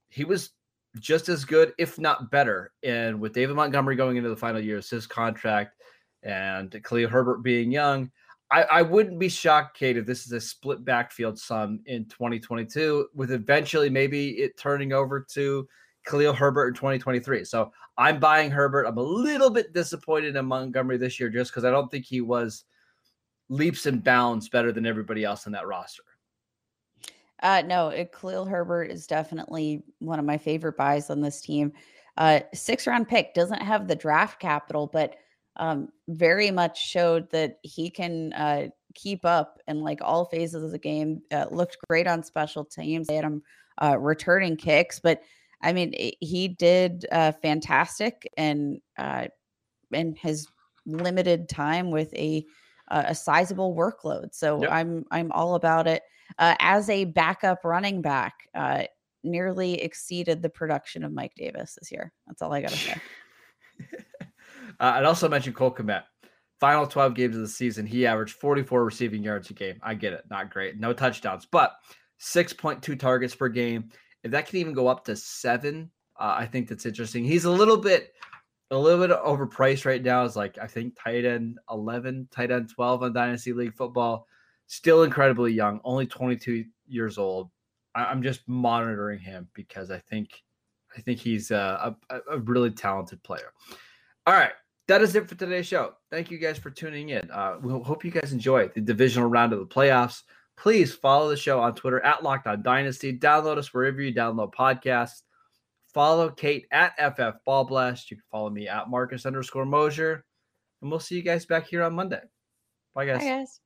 he 0.08 0.24
was 0.24 0.50
just 0.98 1.28
as 1.28 1.44
good, 1.44 1.72
if 1.78 1.98
not 1.98 2.30
better. 2.30 2.72
And 2.82 3.20
with 3.20 3.32
David 3.32 3.56
Montgomery 3.56 3.96
going 3.96 4.16
into 4.16 4.28
the 4.28 4.36
final 4.36 4.60
years, 4.60 4.90
his 4.90 5.06
contract, 5.06 5.76
and 6.22 6.74
Khalil 6.84 7.08
Herbert 7.08 7.42
being 7.42 7.70
young, 7.70 8.10
I, 8.50 8.62
I 8.62 8.82
wouldn't 8.82 9.18
be 9.18 9.28
shocked, 9.28 9.76
Kate, 9.76 9.96
if 9.96 10.06
this 10.06 10.24
is 10.26 10.32
a 10.32 10.40
split 10.40 10.84
backfield 10.84 11.38
sum 11.38 11.80
in 11.86 12.06
2022, 12.06 13.08
with 13.14 13.30
eventually 13.30 13.90
maybe 13.90 14.30
it 14.38 14.56
turning 14.58 14.92
over 14.92 15.20
to 15.32 15.68
Khalil 16.08 16.32
Herbert 16.32 16.68
in 16.68 16.74
2023. 16.74 17.44
So 17.44 17.72
I'm 17.96 18.18
buying 18.18 18.50
Herbert. 18.50 18.84
I'm 18.84 18.98
a 18.98 19.02
little 19.02 19.50
bit 19.50 19.72
disappointed 19.72 20.36
in 20.36 20.46
Montgomery 20.46 20.96
this 20.96 21.20
year 21.20 21.28
just 21.28 21.50
because 21.50 21.64
I 21.64 21.70
don't 21.70 21.90
think 21.90 22.04
he 22.04 22.20
was 22.20 22.64
leaps 23.48 23.86
and 23.86 24.02
bounds 24.02 24.48
better 24.48 24.72
than 24.72 24.86
everybody 24.86 25.24
else 25.24 25.46
in 25.46 25.52
that 25.52 25.66
roster. 25.66 26.02
Uh, 27.42 27.62
no, 27.64 27.88
it, 27.88 28.12
Khalil 28.12 28.46
Herbert 28.46 28.90
is 28.90 29.06
definitely 29.06 29.84
one 30.00 30.18
of 30.18 30.24
my 30.24 30.38
favorite 30.38 30.76
buys 30.76 31.10
on 31.10 31.20
this 31.20 31.40
team. 31.40 31.72
Uh, 32.16 32.40
six 32.52 32.86
round 32.86 33.06
pick 33.06 33.32
doesn't 33.34 33.62
have 33.62 33.86
the 33.86 33.94
draft 33.94 34.40
capital, 34.40 34.88
but 34.92 35.14
um, 35.56 35.88
very 36.08 36.50
much 36.50 36.84
showed 36.84 37.30
that 37.30 37.58
he 37.62 37.90
can 37.90 38.32
uh, 38.32 38.68
keep 38.94 39.24
up 39.24 39.60
in 39.68 39.82
like 39.82 40.00
all 40.02 40.24
phases 40.24 40.64
of 40.64 40.72
the 40.72 40.78
game. 40.78 41.22
Uh, 41.30 41.46
looked 41.50 41.76
great 41.88 42.06
on 42.06 42.22
special 42.22 42.64
teams. 42.64 43.06
They 43.06 43.16
had 43.16 43.24
him 43.24 43.42
uh, 43.80 43.96
returning 43.98 44.56
kicks, 44.56 44.98
but 44.98 45.22
I 45.62 45.72
mean, 45.72 45.92
he 46.20 46.48
did 46.48 47.06
uh, 47.10 47.32
fantastic 47.32 48.30
and 48.36 48.80
uh, 48.96 49.26
in 49.92 50.14
his 50.14 50.46
limited 50.86 51.48
time 51.48 51.90
with 51.90 52.12
a 52.14 52.44
uh, 52.90 53.04
a 53.08 53.14
sizable 53.14 53.74
workload. 53.76 54.34
So 54.34 54.62
Yep. 54.62 54.70
I'm 54.70 55.04
I'm 55.10 55.32
all 55.32 55.54
about 55.56 55.86
it. 55.86 56.02
Uh, 56.38 56.54
as 56.60 56.88
a 56.88 57.04
backup 57.06 57.64
running 57.64 58.00
back, 58.02 58.34
uh, 58.54 58.84
nearly 59.24 59.74
exceeded 59.82 60.42
the 60.42 60.48
production 60.48 61.04
of 61.04 61.12
Mike 61.12 61.32
Davis 61.36 61.76
this 61.78 61.90
year. 61.90 62.12
That's 62.26 62.40
all 62.42 62.52
I 62.52 62.62
got 62.62 62.70
to 62.70 62.76
say. 62.76 63.00
Uh, 64.80 64.92
I'd 64.96 65.04
also 65.04 65.28
mention 65.28 65.52
Cole 65.52 65.74
Kmet. 65.74 66.04
Final 66.60 66.86
12 66.86 67.14
games 67.14 67.34
of 67.34 67.42
the 67.42 67.48
season, 67.48 67.84
he 67.84 68.06
averaged 68.06 68.34
44 68.34 68.84
receiving 68.84 69.24
yards 69.24 69.50
a 69.50 69.54
game. 69.54 69.80
I 69.82 69.94
get 69.94 70.12
it. 70.12 70.24
Not 70.30 70.50
great. 70.50 70.78
No 70.78 70.92
touchdowns, 70.92 71.46
but 71.50 71.72
6.2 72.20 72.96
targets 72.98 73.34
per 73.34 73.48
game. 73.48 73.90
If 74.22 74.30
that 74.32 74.46
can 74.46 74.58
even 74.58 74.72
go 74.72 74.88
up 74.88 75.04
to 75.04 75.16
seven, 75.16 75.90
uh, 76.18 76.34
I 76.38 76.46
think 76.46 76.68
that's 76.68 76.86
interesting. 76.86 77.24
He's 77.24 77.44
a 77.44 77.50
little 77.50 77.76
bit 77.76 78.14
a 78.70 78.78
little 78.78 79.06
bit 79.06 79.16
overpriced 79.16 79.86
right 79.86 80.02
now. 80.02 80.24
Is 80.24 80.36
like 80.36 80.58
I 80.58 80.66
think 80.66 80.96
tight 81.02 81.24
end 81.24 81.58
11, 81.70 82.28
tight 82.30 82.50
end 82.50 82.70
12 82.74 83.02
on 83.02 83.12
Dynasty 83.12 83.52
League 83.52 83.74
football. 83.74 84.26
Still 84.66 85.04
incredibly 85.04 85.52
young, 85.52 85.80
only 85.84 86.06
22 86.06 86.64
years 86.86 87.16
old. 87.16 87.50
I, 87.94 88.04
I'm 88.04 88.22
just 88.22 88.46
monitoring 88.46 89.18
him 89.18 89.48
because 89.54 89.90
I 89.90 89.98
think 89.98 90.42
I 90.96 91.00
think 91.00 91.20
he's 91.20 91.50
a, 91.50 91.96
a, 92.10 92.20
a 92.30 92.38
really 92.38 92.70
talented 92.70 93.22
player. 93.22 93.52
All 94.26 94.34
right, 94.34 94.52
that 94.88 95.02
is 95.02 95.14
it 95.14 95.28
for 95.28 95.34
today's 95.34 95.66
show. 95.66 95.94
Thank 96.10 96.30
you 96.30 96.38
guys 96.38 96.58
for 96.58 96.70
tuning 96.70 97.10
in. 97.10 97.30
Uh, 97.30 97.56
we 97.62 97.72
hope 97.72 98.04
you 98.04 98.10
guys 98.10 98.32
enjoy 98.32 98.68
the 98.68 98.80
divisional 98.80 99.28
round 99.28 99.52
of 99.52 99.60
the 99.60 99.66
playoffs. 99.66 100.22
Please 100.58 100.92
follow 100.94 101.28
the 101.28 101.36
show 101.36 101.60
on 101.60 101.74
Twitter 101.74 102.00
at 102.00 102.24
Locked 102.24 102.48
On 102.48 102.62
Dynasty. 102.62 103.16
Download 103.16 103.58
us 103.58 103.72
wherever 103.72 104.00
you 104.00 104.12
download 104.12 104.52
podcasts. 104.52 105.22
Follow 105.94 106.30
Kate 106.30 106.66
at 106.72 106.94
FF 106.98 107.36
Ball 107.46 107.64
Blast. 107.64 108.10
You 108.10 108.16
can 108.16 108.24
follow 108.30 108.50
me 108.50 108.66
at 108.68 108.90
Marcus 108.90 109.24
underscore 109.24 109.64
Mosher. 109.64 110.24
And 110.82 110.90
we'll 110.90 111.00
see 111.00 111.14
you 111.16 111.22
guys 111.22 111.46
back 111.46 111.68
here 111.68 111.82
on 111.82 111.94
Monday. 111.94 112.20
Bye, 112.94 113.06
guys. 113.06 113.18
Bye, 113.18 113.24
guys. 113.24 113.60